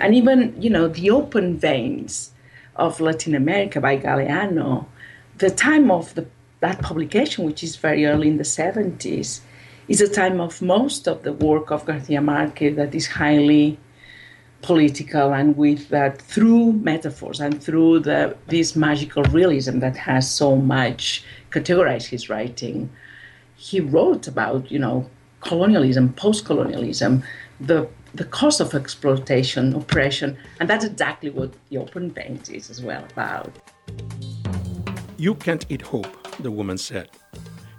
And 0.00 0.14
even, 0.14 0.60
you 0.60 0.70
know, 0.70 0.88
the 0.88 1.10
open 1.10 1.56
veins 1.56 2.32
of 2.74 3.00
Latin 3.00 3.34
America 3.34 3.80
by 3.80 3.96
Galeano, 3.96 4.86
the 5.38 5.50
time 5.50 5.90
of 5.90 6.14
the, 6.16 6.26
that 6.60 6.82
publication, 6.82 7.44
which 7.44 7.62
is 7.62 7.76
very 7.76 8.06
early 8.06 8.26
in 8.26 8.38
the 8.38 8.42
70s, 8.42 9.40
is 9.90 10.00
a 10.00 10.08
time 10.08 10.40
of 10.40 10.62
most 10.62 11.08
of 11.08 11.24
the 11.24 11.32
work 11.32 11.72
of 11.72 11.84
Garcia 11.84 12.20
Marquez 12.20 12.76
that 12.76 12.94
is 12.94 13.08
highly 13.08 13.76
political 14.62 15.34
and 15.34 15.56
with 15.56 15.88
that 15.88 16.22
through 16.22 16.72
metaphors 16.74 17.40
and 17.40 17.60
through 17.60 17.98
the 17.98 18.36
this 18.46 18.76
magical 18.76 19.24
realism 19.24 19.80
that 19.80 19.96
has 19.96 20.30
so 20.30 20.54
much 20.54 21.24
categorized 21.50 22.06
his 22.06 22.30
writing. 22.30 22.88
He 23.56 23.80
wrote 23.80 24.28
about, 24.28 24.70
you 24.70 24.78
know, 24.78 25.10
colonialism, 25.40 26.12
post-colonialism, 26.12 27.24
the 27.60 27.88
the 28.14 28.24
cost 28.24 28.60
of 28.60 28.74
exploitation, 28.74 29.74
oppression, 29.74 30.38
and 30.60 30.70
that's 30.70 30.84
exactly 30.84 31.30
what 31.30 31.50
the 31.68 31.78
open 31.78 32.12
veins 32.12 32.48
is 32.48 32.70
as 32.70 32.80
well 32.80 33.04
about. 33.10 33.50
You 35.16 35.34
can't 35.34 35.66
eat 35.68 35.82
hope, 35.82 36.16
the 36.38 36.50
woman 36.52 36.78
said. 36.78 37.08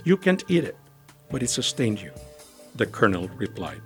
You 0.04 0.18
can't 0.18 0.44
eat 0.50 0.66
it 0.66 0.76
but 1.32 1.42
it 1.42 1.50
sustained 1.50 2.02
you, 2.02 2.12
the 2.76 2.86
colonel 2.86 3.30
replied. 3.38 3.82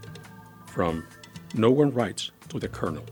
From 0.66 1.06
No 1.54 1.72
One 1.72 1.92
Writes 1.92 2.32
to 2.50 2.60
the 2.60 2.68
Colonel. 2.68 3.06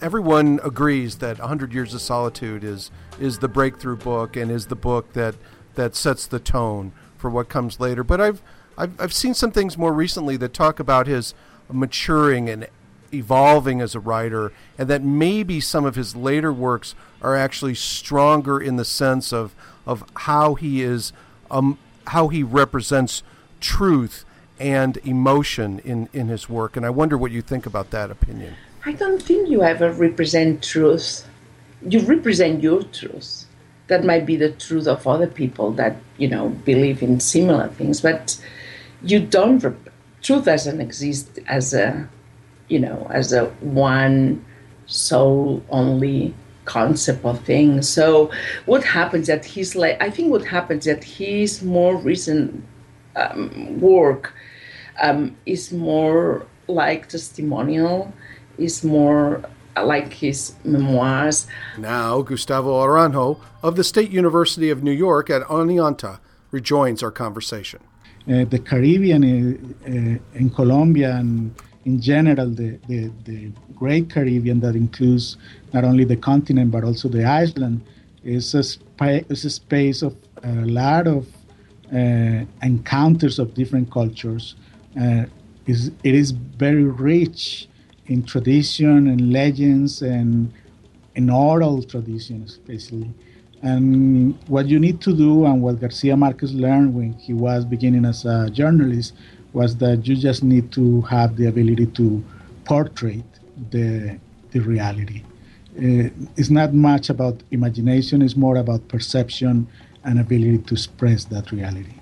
Everyone 0.00 0.60
agrees 0.64 1.16
that 1.18 1.38
100 1.38 1.72
Years 1.72 1.94
of 1.94 2.00
Solitude 2.00 2.64
is, 2.64 2.90
is 3.20 3.38
the 3.38 3.48
breakthrough 3.48 3.96
book 3.96 4.36
and 4.36 4.50
is 4.50 4.66
the 4.66 4.76
book 4.76 5.12
that, 5.12 5.36
that 5.76 5.94
sets 5.94 6.26
the 6.26 6.40
tone 6.40 6.92
for 7.16 7.30
what 7.30 7.48
comes 7.48 7.78
later. 7.78 8.02
But 8.02 8.20
I've, 8.20 8.42
I've, 8.76 9.00
I've 9.00 9.12
seen 9.12 9.32
some 9.32 9.52
things 9.52 9.78
more 9.78 9.92
recently 9.92 10.36
that 10.38 10.52
talk 10.52 10.80
about 10.80 11.06
his 11.06 11.34
maturing 11.70 12.50
and 12.50 12.66
evolving 13.14 13.80
as 13.80 13.94
a 13.94 14.00
writer, 14.00 14.52
and 14.76 14.88
that 14.88 15.02
maybe 15.02 15.60
some 15.60 15.84
of 15.84 15.94
his 15.94 16.16
later 16.16 16.52
works 16.52 16.94
are 17.20 17.36
actually 17.36 17.74
stronger 17.74 18.60
in 18.60 18.76
the 18.76 18.84
sense 18.84 19.32
of, 19.32 19.54
of 19.86 20.04
how 20.16 20.54
he 20.54 20.82
is 20.82 21.12
um, 21.52 21.78
how 22.08 22.28
he 22.28 22.42
represents 22.42 23.22
truth 23.60 24.24
and 24.58 24.96
emotion 25.04 25.78
in, 25.80 26.08
in 26.12 26.28
his 26.28 26.48
work. 26.48 26.76
And 26.76 26.84
I 26.84 26.90
wonder 26.90 27.16
what 27.16 27.30
you 27.30 27.42
think 27.42 27.66
about 27.66 27.90
that 27.90 28.10
opinion. 28.10 28.54
I 28.84 28.92
don't 28.92 29.22
think 29.22 29.48
you 29.48 29.62
ever 29.62 29.92
represent 29.92 30.64
truth. 30.64 31.28
You 31.86 32.00
represent 32.00 32.62
your 32.62 32.82
truth. 32.82 33.46
That 33.86 34.04
might 34.04 34.26
be 34.26 34.36
the 34.36 34.50
truth 34.50 34.86
of 34.86 35.06
other 35.06 35.26
people 35.26 35.72
that, 35.72 35.96
you 36.16 36.28
know, 36.28 36.48
believe 36.48 37.02
in 37.02 37.20
similar 37.20 37.68
things, 37.68 38.00
but 38.00 38.40
you 39.02 39.20
don't, 39.20 39.62
rep- 39.62 39.90
truth 40.22 40.44
doesn't 40.44 40.80
exist 40.80 41.38
as 41.46 41.74
a, 41.74 42.08
you 42.68 42.78
know, 42.78 43.06
as 43.10 43.32
a 43.32 43.46
one 43.60 44.44
soul 44.86 45.62
only 45.68 46.34
concept 46.64 47.24
of 47.24 47.40
things. 47.44 47.88
So 47.88 48.30
what 48.66 48.84
happens 48.84 49.26
that 49.26 49.44
he's 49.44 49.74
like, 49.74 50.00
I 50.02 50.10
think 50.10 50.30
what 50.30 50.44
happens 50.44 50.84
that 50.84 51.02
his 51.04 51.62
more 51.62 51.96
recent 51.96 52.64
um, 53.16 53.80
work 53.80 54.34
um, 55.02 55.36
is 55.46 55.72
more 55.72 56.46
like 56.68 57.08
testimonial, 57.08 58.12
is 58.58 58.84
more 58.84 59.42
like 59.76 60.12
his 60.12 60.54
memoirs. 60.64 61.46
Now, 61.78 62.22
Gustavo 62.22 62.82
Arango 62.84 63.40
of 63.62 63.76
the 63.76 63.84
State 63.84 64.10
University 64.10 64.70
of 64.70 64.82
New 64.82 64.92
York 64.92 65.30
at 65.30 65.42
Oneonta 65.42 66.20
rejoins 66.50 67.02
our 67.02 67.10
conversation. 67.10 67.80
Uh, 68.28 68.44
the 68.44 68.58
Caribbean 68.58 69.24
uh, 69.24 69.88
uh, 69.88 70.38
in 70.38 70.50
Colombia 70.50 71.16
and 71.16 71.54
in 71.84 72.00
general, 72.00 72.48
the, 72.50 72.78
the, 72.88 73.10
the 73.24 73.50
great 73.74 74.08
Caribbean 74.10 74.60
that 74.60 74.76
includes 74.76 75.36
not 75.72 75.84
only 75.84 76.04
the 76.04 76.16
continent 76.16 76.70
but 76.70 76.84
also 76.84 77.08
the 77.08 77.24
island 77.24 77.80
is 78.24 78.54
a, 78.54 78.62
spa- 78.62 79.20
is 79.28 79.44
a 79.44 79.50
space 79.50 80.02
of 80.02 80.14
a 80.44 80.52
lot 80.66 81.06
of 81.06 81.26
uh, 81.92 82.44
encounters 82.62 83.38
of 83.38 83.54
different 83.54 83.90
cultures. 83.90 84.54
Uh, 85.00 85.24
is, 85.66 85.90
it 86.02 86.14
is 86.14 86.30
very 86.30 86.84
rich 86.84 87.68
in 88.06 88.22
tradition 88.22 89.08
and 89.08 89.32
legends 89.32 90.02
and 90.02 90.52
in 91.14 91.30
oral 91.30 91.82
traditions, 91.82 92.58
basically. 92.58 93.12
And 93.62 94.36
what 94.48 94.66
you 94.66 94.80
need 94.80 95.00
to 95.02 95.14
do, 95.14 95.44
and 95.44 95.62
what 95.62 95.80
Garcia 95.80 96.16
Marquez 96.16 96.52
learned 96.52 96.94
when 96.94 97.12
he 97.12 97.32
was 97.32 97.64
beginning 97.64 98.04
as 98.04 98.24
a 98.24 98.50
journalist, 98.50 99.14
was 99.52 99.76
that 99.76 100.06
you 100.06 100.16
just 100.16 100.42
need 100.42 100.72
to 100.72 101.02
have 101.02 101.36
the 101.36 101.46
ability 101.46 101.86
to 101.86 102.24
portray 102.64 103.22
the, 103.70 104.18
the 104.50 104.60
reality. 104.60 105.22
Uh, 105.76 106.08
it's 106.36 106.50
not 106.50 106.74
much 106.74 107.10
about 107.10 107.42
imagination, 107.50 108.22
it's 108.22 108.36
more 108.36 108.56
about 108.56 108.86
perception 108.88 109.66
and 110.04 110.20
ability 110.20 110.58
to 110.58 110.74
express 110.74 111.24
that 111.26 111.50
reality. 111.52 111.94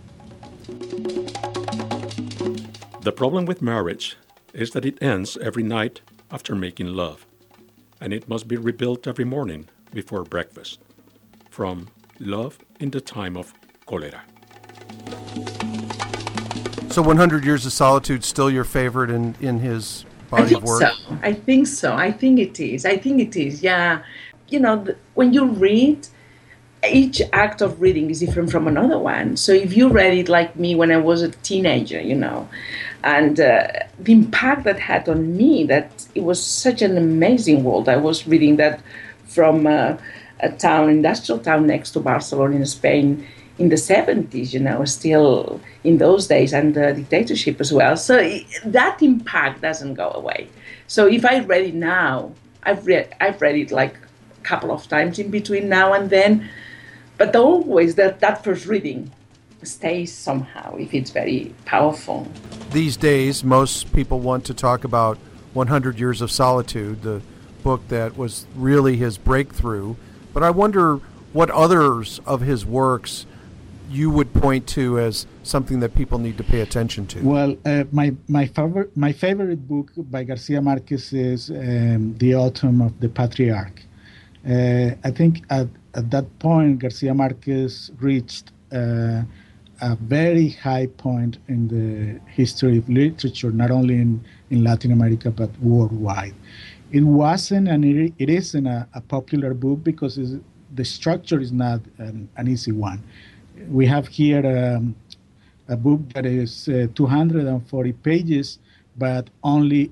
The 3.03 3.13
problem 3.13 3.47
with 3.47 3.63
marriage 3.63 4.17
is 4.53 4.71
that 4.73 4.85
it 4.85 5.03
ends 5.03 5.37
every 5.39 5.63
night 5.63 6.01
after 6.31 6.55
making 6.55 6.89
love, 6.89 7.27
and 8.01 8.13
it 8.13 8.29
must 8.29 8.49
be 8.49 8.57
rebuilt 8.57 9.07
every 9.07 9.25
morning 9.25 9.69
before 9.93 10.25
breakfast. 10.25 10.81
From 11.51 11.89
Love 12.19 12.59
in 12.79 12.91
the 12.91 13.01
Time 13.01 13.37
of 13.37 13.55
Cholera. 13.87 14.23
So 16.91 17.03
100 17.03 17.45
Years 17.45 17.65
of 17.67 17.73
Solitude 17.73 18.25
still 18.25 18.51
your 18.51 18.65
favorite 18.65 19.11
in, 19.11 19.37
in 19.41 19.61
his 19.61 20.05
body 20.29 20.57
of 20.57 20.65
work? 20.65 20.83
So. 20.83 20.91
I 21.23 21.33
think 21.33 21.69
so. 21.69 21.95
I 21.95 22.11
think 22.11 22.41
it 22.41 22.59
is. 22.59 22.85
I 22.85 22.97
think 22.97 23.21
it 23.21 23.37
is. 23.37 23.63
Yeah. 23.63 24.03
You 24.49 24.59
know, 24.59 24.83
the, 24.83 24.97
when 25.15 25.33
you 25.33 25.47
read, 25.47 26.09
each 26.91 27.23
act 27.33 27.61
of 27.61 27.81
reading 27.81 28.11
is 28.11 28.19
different 28.19 28.51
from 28.51 28.67
another 28.67 28.99
one. 28.99 29.37
So 29.37 29.53
if 29.53 29.77
you 29.77 29.89
read 29.89 30.15
it 30.15 30.29
like 30.29 30.57
me 30.57 30.75
when 30.75 30.91
I 30.91 30.97
was 30.97 31.23
a 31.23 31.31
teenager, 31.31 32.01
you 32.01 32.17
know, 32.17 32.49
and 33.05 33.39
uh, 33.39 33.69
the 34.01 34.13
impact 34.13 34.65
that 34.65 34.81
had 34.81 35.09
on 35.09 35.37
me, 35.37 35.63
that 35.65 36.07
it 36.17 36.25
was 36.25 36.45
such 36.45 36.83
an 36.83 36.99
amazing 36.99 37.63
world. 37.63 37.89
I 37.89 37.99
was 37.99 38.27
reading 38.27 38.57
that 38.57 38.83
from 39.27 39.69
uh, 39.69 39.97
a 40.41 40.51
town, 40.51 40.91
industrial 40.91 41.39
town 41.39 41.69
next 41.69 41.93
to 41.93 42.01
Barcelona 42.01 42.57
in 42.57 42.67
Spain 42.67 43.29
in 43.61 43.69
the 43.69 43.77
70s, 43.77 44.55
you 44.55 44.59
know, 44.59 44.85
still 44.87 45.61
in 45.85 45.99
those 45.99 46.27
days, 46.27 46.55
and 46.55 46.75
the 46.75 46.95
dictatorship 46.95 47.61
as 47.61 47.71
well. 47.71 47.95
So 47.95 48.17
that 48.65 49.03
impact 49.03 49.61
doesn't 49.61 49.95
go 49.95 50.11
away. 50.11 50.49
So 50.87 51.07
if 51.07 51.27
I 51.27 51.41
read 51.41 51.67
it 51.67 51.75
now, 51.75 52.33
I've 52.63 52.87
read, 52.87 53.15
I've 53.21 53.41
read 53.41 53.57
it 53.57 53.71
like 53.71 53.97
a 53.97 54.43
couple 54.43 54.73
of 54.73 54.89
times 54.89 55.19
in 55.19 55.31
between 55.31 55.69
now 55.69 55.93
and 55.93 56.09
then, 56.09 56.49
but 57.19 57.37
always 57.37 57.97
that, 57.97 58.21
that 58.21 58.43
first 58.43 58.65
reading 58.65 59.13
stays 59.63 60.11
somehow 60.11 60.75
if 60.77 60.95
it's 60.95 61.11
very 61.11 61.55
powerful. 61.67 62.27
These 62.71 62.97
days, 62.97 63.45
most 63.45 63.93
people 63.93 64.21
want 64.21 64.47
to 64.47 64.55
talk 64.55 64.85
about 64.85 65.19
100 65.53 65.99
Years 65.99 66.23
of 66.23 66.31
Solitude, 66.31 67.03
the 67.03 67.21
book 67.63 67.87
that 67.89 68.17
was 68.17 68.47
really 68.55 68.97
his 68.97 69.19
breakthrough. 69.19 69.97
But 70.33 70.43
I 70.43 70.49
wonder 70.49 70.97
what 71.35 71.51
others 71.51 72.21
of 72.25 72.41
his 72.41 72.65
works 72.65 73.27
you 73.91 74.11
would 74.11 74.33
point 74.33 74.67
to 74.69 74.99
as 74.99 75.27
something 75.43 75.81
that 75.81 75.95
people 75.95 76.19
need 76.19 76.39
to 76.39 76.45
pay 76.45 76.61
attention 76.61 77.07
to? 77.09 77.21
Well, 77.23 77.57
uh, 77.65 77.85
my 77.91 78.15
my 78.29 78.47
favorite 78.47 78.97
my 78.97 79.13
favorite 79.13 79.67
book 79.67 79.91
by 79.97 80.25
Garcia 80.25 80.63
Marquez 80.63 81.13
is 81.13 81.51
um, 81.51 82.17
The 82.19 82.35
Autumn 82.35 82.81
of 82.81 82.99
the 83.01 83.09
Patriarch. 83.09 83.83
Uh, 84.49 84.91
I 85.05 85.11
think 85.11 85.43
at, 85.51 85.69
at 85.95 86.11
that 86.11 86.27
point 86.39 86.79
Garcia 86.79 87.13
Marquez 87.13 87.91
reached 88.01 88.53
uh, 88.73 89.23
a 89.83 89.97
very 89.97 90.51
high 90.51 90.87
point 90.87 91.39
in 91.49 91.69
the 91.69 92.21
history 92.31 92.79
of 92.79 92.89
literature, 92.89 93.51
not 93.51 93.71
only 93.71 93.95
in, 93.95 94.25
in 94.51 94.63
Latin 94.63 94.93
America 94.93 95.31
but 95.31 95.51
worldwide. 95.61 96.35
It 96.93 97.03
wasn't 97.03 97.69
and 97.69 97.85
it, 97.85 98.15
it 98.19 98.31
isn't 98.31 98.67
a, 98.67 98.89
a 98.95 99.01
popular 99.01 99.53
book 99.53 99.83
because 99.83 100.19
the 100.75 100.85
structure 100.85 101.41
is 101.41 101.53
not 101.53 101.81
an, 101.99 102.29
an 102.37 102.49
easy 102.49 102.73
one 102.73 103.03
we 103.69 103.87
have 103.87 104.09
here 104.09 104.45
um, 104.47 104.95
a 105.69 105.77
book 105.77 106.01
that 106.15 106.27
is 106.27 106.69
uh, 106.69 106.87
240 106.95 107.93
pages, 107.95 108.59
but 108.97 109.29
only 109.43 109.91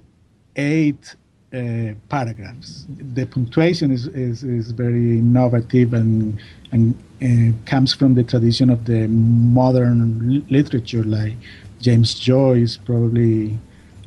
eight 0.57 1.15
uh, 1.53 1.95
paragraphs. 2.09 2.87
The 2.89 3.27
punctuation 3.27 3.91
is, 3.91 4.07
is, 4.09 4.43
is, 4.43 4.71
very 4.73 5.19
innovative 5.19 5.95
and, 5.95 6.39
and 6.73 6.95
uh, 7.23 7.57
comes 7.65 7.95
from 7.95 8.15
the 8.15 8.25
tradition 8.25 8.69
of 8.71 8.85
the 8.85 9.09
modern 9.09 10.45
literature, 10.51 11.05
like 11.05 11.37
James 11.81 12.15
Joyce, 12.15 12.77
probably 12.77 13.59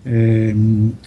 um, 0.05 0.97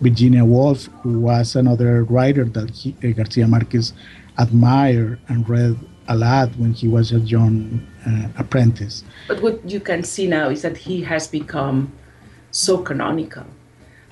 Virginia 0.00 0.44
Woolf, 0.44 0.88
who 1.02 1.20
was 1.20 1.56
another 1.56 2.04
writer 2.04 2.44
that 2.44 2.70
he, 2.70 2.94
uh, 3.04 3.12
Garcia 3.12 3.46
Marquez 3.46 3.92
admired 4.38 5.18
and 5.28 5.48
read 5.48 5.76
a 6.08 6.16
lot 6.16 6.48
when 6.56 6.72
he 6.72 6.88
was 6.88 7.12
a 7.12 7.18
young 7.20 7.86
uh, 8.06 8.28
apprentice. 8.38 9.04
But 9.28 9.42
what 9.42 9.68
you 9.68 9.80
can 9.80 10.04
see 10.04 10.26
now 10.26 10.48
is 10.50 10.62
that 10.62 10.76
he 10.76 11.02
has 11.02 11.28
become 11.28 11.92
so 12.50 12.78
canonical. 12.78 13.46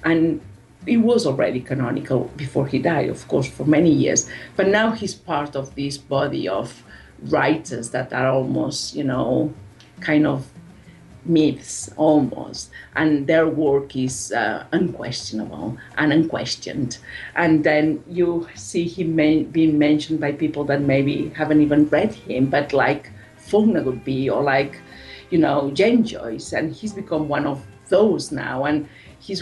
And 0.05 0.41
he 0.85 0.97
was 0.97 1.27
already 1.27 1.61
canonical 1.61 2.31
before 2.37 2.67
he 2.67 2.79
died, 2.79 3.09
of 3.09 3.27
course, 3.29 3.49
for 3.49 3.65
many 3.65 3.91
years. 3.91 4.29
But 4.57 4.69
now 4.69 4.91
he's 4.91 5.15
part 5.15 5.55
of 5.55 5.75
this 5.75 5.97
body 5.97 6.49
of 6.49 6.83
writers 7.27 7.91
that 7.91 8.13
are 8.13 8.29
almost, 8.29 8.95
you 8.97 9.05
know, 9.05 9.55
kind 10.01 10.27
of 10.27 10.49
myths 11.25 11.89
almost, 11.97 12.71
and 12.97 13.29
their 13.29 13.47
work 13.47 13.95
is 13.95 14.33
uh, 14.33 14.67
unquestionable 14.73 15.79
and 15.97 16.13
unquestioned. 16.13 16.99
And 17.37 17.63
then 17.63 18.03
you 18.09 18.49
see 18.57 18.89
him 18.89 19.15
may- 19.15 19.45
being 19.45 19.79
mentioned 19.79 20.19
by 20.21 20.33
people 20.33 20.65
that 20.65 20.81
maybe 20.81 21.29
haven't 21.37 21.61
even 21.63 21.89
read 21.91 22.13
him, 22.13 22.47
but 22.47 22.73
like 22.73 23.12
Faulkner 23.53 23.83
would 23.89 24.03
be, 24.13 24.31
or 24.35 24.43
like, 24.55 24.75
you 25.33 25.39
know, 25.45 25.71
James 25.81 26.11
Joyce, 26.11 26.49
and 26.57 26.73
he's 26.79 26.95
become 27.03 27.25
one 27.37 27.47
of 27.47 27.59
those 27.89 28.33
now. 28.33 28.65
And 28.65 28.89
he's 29.27 29.41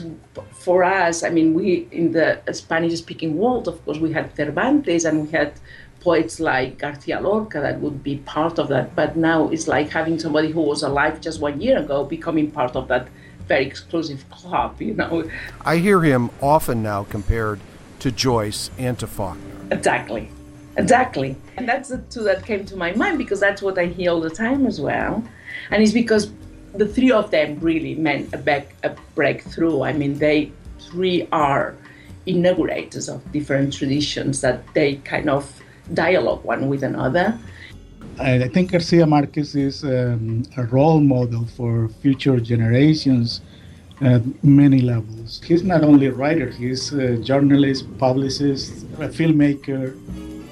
for 0.65 0.79
us. 0.83 1.23
I 1.29 1.31
mean, 1.31 1.49
we 1.55 1.89
in 2.01 2.07
the 2.19 2.29
Spanish-speaking 2.63 3.33
world, 3.43 3.69
of 3.69 3.77
course, 3.85 3.99
we 3.99 4.13
had 4.19 4.27
Cervantes 4.37 5.05
and 5.07 5.15
we 5.25 5.29
had 5.39 5.53
poets 6.01 6.41
like 6.41 6.79
Garcia 6.79 7.21
Lorca 7.21 7.61
that 7.61 7.77
would 7.81 8.03
be 8.03 8.17
part 8.37 8.59
of 8.59 8.67
that. 8.69 8.87
But 9.01 9.17
now 9.17 9.49
it's 9.53 9.69
like 9.69 9.89
having 9.91 10.19
somebody 10.19 10.51
who 10.51 10.63
was 10.73 10.83
alive 10.83 11.21
just 11.21 11.41
one 11.41 11.61
year 11.61 11.79
ago 11.79 12.05
becoming 12.05 12.51
part 12.51 12.75
of 12.75 12.89
that 12.89 13.07
very 13.47 13.67
exclusive 13.67 14.25
club, 14.31 14.81
you 14.81 14.95
know. 14.95 15.25
I 15.73 15.77
hear 15.77 16.01
him 16.03 16.31
often 16.41 16.83
now 16.83 17.05
compared 17.05 17.61
to 18.01 18.11
Joyce 18.11 18.71
and 18.79 18.99
to 18.99 19.07
Faulkner. 19.07 19.57
Exactly. 19.71 20.25
Exactly. 20.83 21.37
And 21.57 21.69
that's 21.69 21.89
the 21.89 21.99
two 21.99 22.23
that 22.25 22.45
came 22.45 22.65
to 22.67 22.77
my 22.77 22.93
mind 22.93 23.19
because 23.19 23.41
that's 23.41 23.63
what 23.63 23.79
I 23.79 23.87
hear 23.87 24.11
all 24.11 24.21
the 24.21 24.31
time 24.31 24.67
as 24.67 24.81
well. 24.81 25.23
And 25.71 25.83
it's 25.83 25.93
because 25.93 26.33
the 26.75 26.87
three 26.87 27.11
of 27.11 27.31
them 27.31 27.59
really 27.61 27.95
meant 27.95 28.33
a, 28.33 28.39
back, 28.39 28.75
a 28.83 28.91
breakthrough. 29.15 29.83
I 29.83 29.93
mean, 29.93 30.19
they 30.19 30.53
three 30.79 31.29
are 31.33 31.77
inaugurators 32.27 33.09
of 33.09 33.21
different 33.33 33.73
traditions 33.73 34.41
that 34.41 34.63
they 34.75 34.97
kind 34.97 35.29
of 35.29 35.63
dialogue 35.95 36.45
one 36.45 36.69
with 36.69 36.83
another. 36.83 37.39
I 38.19 38.49
think 38.49 38.73
Garcia 38.73 39.07
Marquez 39.07 39.55
is 39.55 39.83
um, 39.83 40.43
a 40.57 40.65
role 40.65 41.01
model 41.01 41.47
for 41.57 41.89
future 42.03 42.39
generations 42.39 43.41
at 44.03 44.23
many 44.45 44.81
levels. 44.81 45.41
He's 45.43 45.63
not 45.63 45.83
only 45.83 46.07
a 46.07 46.13
writer, 46.13 46.51
he's 46.51 46.93
a 46.93 47.17
journalist, 47.17 47.87
publicist, 47.99 48.85
a 48.99 49.09
filmmaker. 49.09 49.97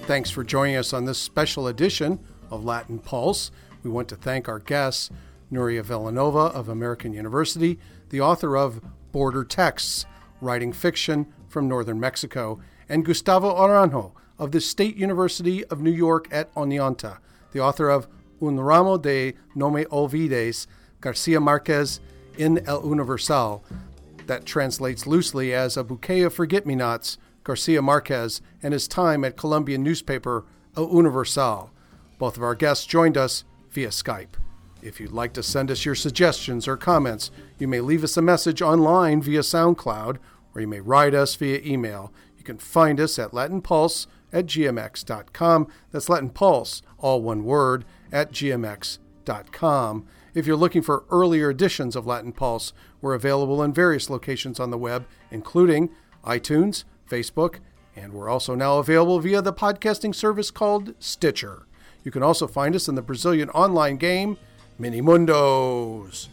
Thanks 0.08 0.30
for 0.30 0.42
joining 0.42 0.76
us 0.76 0.94
on 0.94 1.04
this 1.04 1.18
special 1.18 1.66
edition 1.66 2.18
of 2.50 2.64
Latin 2.64 2.98
Pulse. 2.98 3.50
We 3.82 3.90
want 3.90 4.08
to 4.08 4.16
thank 4.16 4.48
our 4.48 4.58
guests, 4.58 5.10
Nuria 5.52 5.84
Vilanova 5.84 6.50
of 6.50 6.70
American 6.70 7.12
University, 7.12 7.78
the 8.08 8.22
author 8.22 8.56
of 8.56 8.80
Border 9.12 9.44
Texts, 9.44 10.06
Writing 10.40 10.72
Fiction 10.72 11.26
from 11.46 11.68
Northern 11.68 12.00
Mexico, 12.00 12.58
and 12.88 13.04
Gustavo 13.04 13.54
Arango, 13.54 14.12
of 14.38 14.50
the 14.50 14.62
State 14.62 14.96
University 14.96 15.62
of 15.66 15.82
New 15.82 15.92
York 15.92 16.26
at 16.30 16.54
Oneonta, 16.54 17.18
the 17.52 17.60
author 17.60 17.90
of 17.90 18.08
Un 18.40 18.58
ramo 18.58 18.96
de 18.96 19.34
no 19.54 19.70
me 19.70 19.84
olvides, 19.84 20.66
Garcia 21.02 21.38
Marquez 21.38 22.00
in 22.38 22.66
El 22.66 22.86
Universal, 22.86 23.62
that 24.24 24.46
translates 24.46 25.06
loosely 25.06 25.52
as 25.52 25.76
A 25.76 25.84
Bouquet 25.84 26.22
of 26.22 26.32
Forget 26.32 26.64
Me 26.64 26.74
Nots, 26.74 27.18
Garcia 27.48 27.80
Marquez, 27.80 28.42
and 28.62 28.74
his 28.74 28.86
time 28.86 29.24
at 29.24 29.38
Colombian 29.38 29.82
newspaper 29.82 30.44
El 30.76 30.94
Universal. 30.94 31.70
Both 32.18 32.36
of 32.36 32.42
our 32.42 32.54
guests 32.54 32.84
joined 32.84 33.16
us 33.16 33.44
via 33.70 33.88
Skype. 33.88 34.34
If 34.82 35.00
you'd 35.00 35.12
like 35.12 35.32
to 35.32 35.42
send 35.42 35.70
us 35.70 35.86
your 35.86 35.94
suggestions 35.94 36.68
or 36.68 36.76
comments, 36.76 37.30
you 37.58 37.66
may 37.66 37.80
leave 37.80 38.04
us 38.04 38.18
a 38.18 38.22
message 38.22 38.60
online 38.60 39.22
via 39.22 39.40
SoundCloud, 39.40 40.18
or 40.54 40.60
you 40.60 40.66
may 40.66 40.80
write 40.80 41.14
us 41.14 41.36
via 41.36 41.62
email. 41.64 42.12
You 42.36 42.44
can 42.44 42.58
find 42.58 43.00
us 43.00 43.18
at 43.18 43.32
Latin 43.32 43.62
Pulse 43.62 44.06
at 44.30 44.44
gmx.com. 44.44 45.68
That's 45.90 46.10
Latin 46.10 46.28
Pulse, 46.28 46.82
all 46.98 47.22
one 47.22 47.44
word, 47.44 47.86
at 48.12 48.30
gmx.com. 48.30 50.06
If 50.34 50.46
you're 50.46 50.54
looking 50.54 50.82
for 50.82 51.06
earlier 51.10 51.48
editions 51.48 51.96
of 51.96 52.06
Latin 52.06 52.32
Pulse, 52.32 52.74
we're 53.00 53.14
available 53.14 53.62
in 53.62 53.72
various 53.72 54.10
locations 54.10 54.60
on 54.60 54.70
the 54.70 54.76
web, 54.76 55.06
including 55.30 55.88
iTunes, 56.26 56.84
Facebook, 57.08 57.56
and 57.96 58.12
we're 58.12 58.28
also 58.28 58.54
now 58.54 58.78
available 58.78 59.20
via 59.20 59.42
the 59.42 59.52
podcasting 59.52 60.14
service 60.14 60.50
called 60.50 60.94
Stitcher. 60.98 61.66
You 62.04 62.10
can 62.10 62.22
also 62.22 62.46
find 62.46 62.74
us 62.74 62.88
in 62.88 62.94
the 62.94 63.02
Brazilian 63.02 63.50
online 63.50 63.96
game 63.96 64.38
Mini 64.78 65.02
Mundos. 65.02 66.28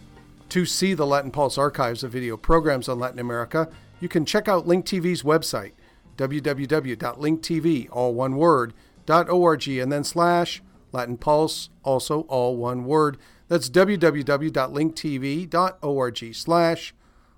To 0.49 0.65
see 0.65 0.93
the 0.93 1.07
Latin 1.07 1.31
Pulse 1.31 1.57
archives 1.57 2.03
of 2.03 2.11
video 2.11 2.37
programs 2.37 2.87
on 2.87 2.99
Latin 2.99 3.19
America, 3.19 3.67
you 3.99 4.07
can 4.07 4.25
check 4.25 4.47
out 4.47 4.67
Link 4.67 4.85
TV's 4.85 5.23
website 5.23 5.71
www.linktv, 6.17 7.89
all 7.91 8.13
one 8.13 8.37
word, 8.37 8.73
.org, 9.09 9.67
and 9.67 9.91
then 9.91 10.03
slash 10.03 10.61
Latin 10.91 11.17
Pulse, 11.17 11.69
also 11.83 12.21
all 12.21 12.55
one 12.55 12.85
word. 12.85 13.17
That's 13.47 13.69
www.linktv.org 13.69 16.35
slash 16.35 16.95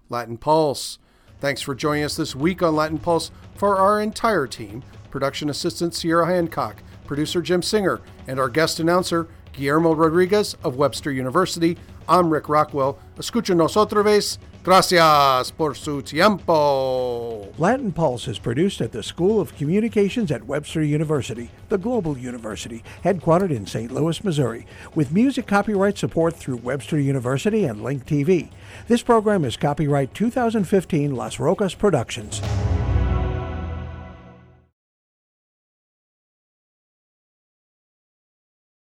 Latin 0.09 0.37
Pulse. 0.37 0.99
Thanks 1.39 1.61
for 1.61 1.75
joining 1.75 2.03
us 2.03 2.15
this 2.15 2.35
week 2.35 2.63
on 2.63 2.75
Latin 2.75 2.97
Pulse 2.97 3.29
for 3.55 3.77
our 3.77 4.01
entire 4.01 4.47
team 4.47 4.83
production 5.11 5.51
assistant 5.51 5.93
Sierra 5.93 6.25
Hancock, 6.25 6.81
producer 7.05 7.43
Jim 7.43 7.61
Singer, 7.61 8.01
and 8.27 8.39
our 8.39 8.49
guest 8.49 8.79
announcer 8.79 9.27
Guillermo 9.53 9.93
Rodriguez 9.93 10.57
of 10.63 10.77
Webster 10.77 11.11
University. 11.11 11.77
I'm 12.09 12.31
Rick 12.31 12.49
Rockwell. 12.49 12.97
Escuchanos 13.17 13.75
otra 13.75 14.03
vez 14.03 14.39
Gracias 14.67 15.53
por 15.53 15.77
su 15.77 16.01
tiempo. 16.01 17.47
Latin 17.57 17.93
Pulse 17.93 18.27
is 18.27 18.37
produced 18.37 18.81
at 18.81 18.91
the 18.91 19.01
School 19.01 19.39
of 19.39 19.55
Communications 19.55 20.29
at 20.29 20.45
Webster 20.45 20.83
University, 20.83 21.49
the 21.69 21.77
global 21.77 22.17
university, 22.17 22.83
headquartered 23.01 23.49
in 23.49 23.65
St. 23.65 23.89
Louis, 23.93 24.21
Missouri, 24.25 24.67
with 24.93 25.13
music 25.13 25.47
copyright 25.47 25.97
support 25.97 26.35
through 26.35 26.57
Webster 26.57 26.99
University 26.99 27.63
and 27.63 27.81
Link 27.81 28.05
TV. 28.05 28.49
This 28.89 29.01
program 29.01 29.45
is 29.45 29.55
copyright 29.55 30.13
2015 30.13 31.15
Las 31.15 31.39
Rocas 31.39 31.73
Productions. 31.73 32.41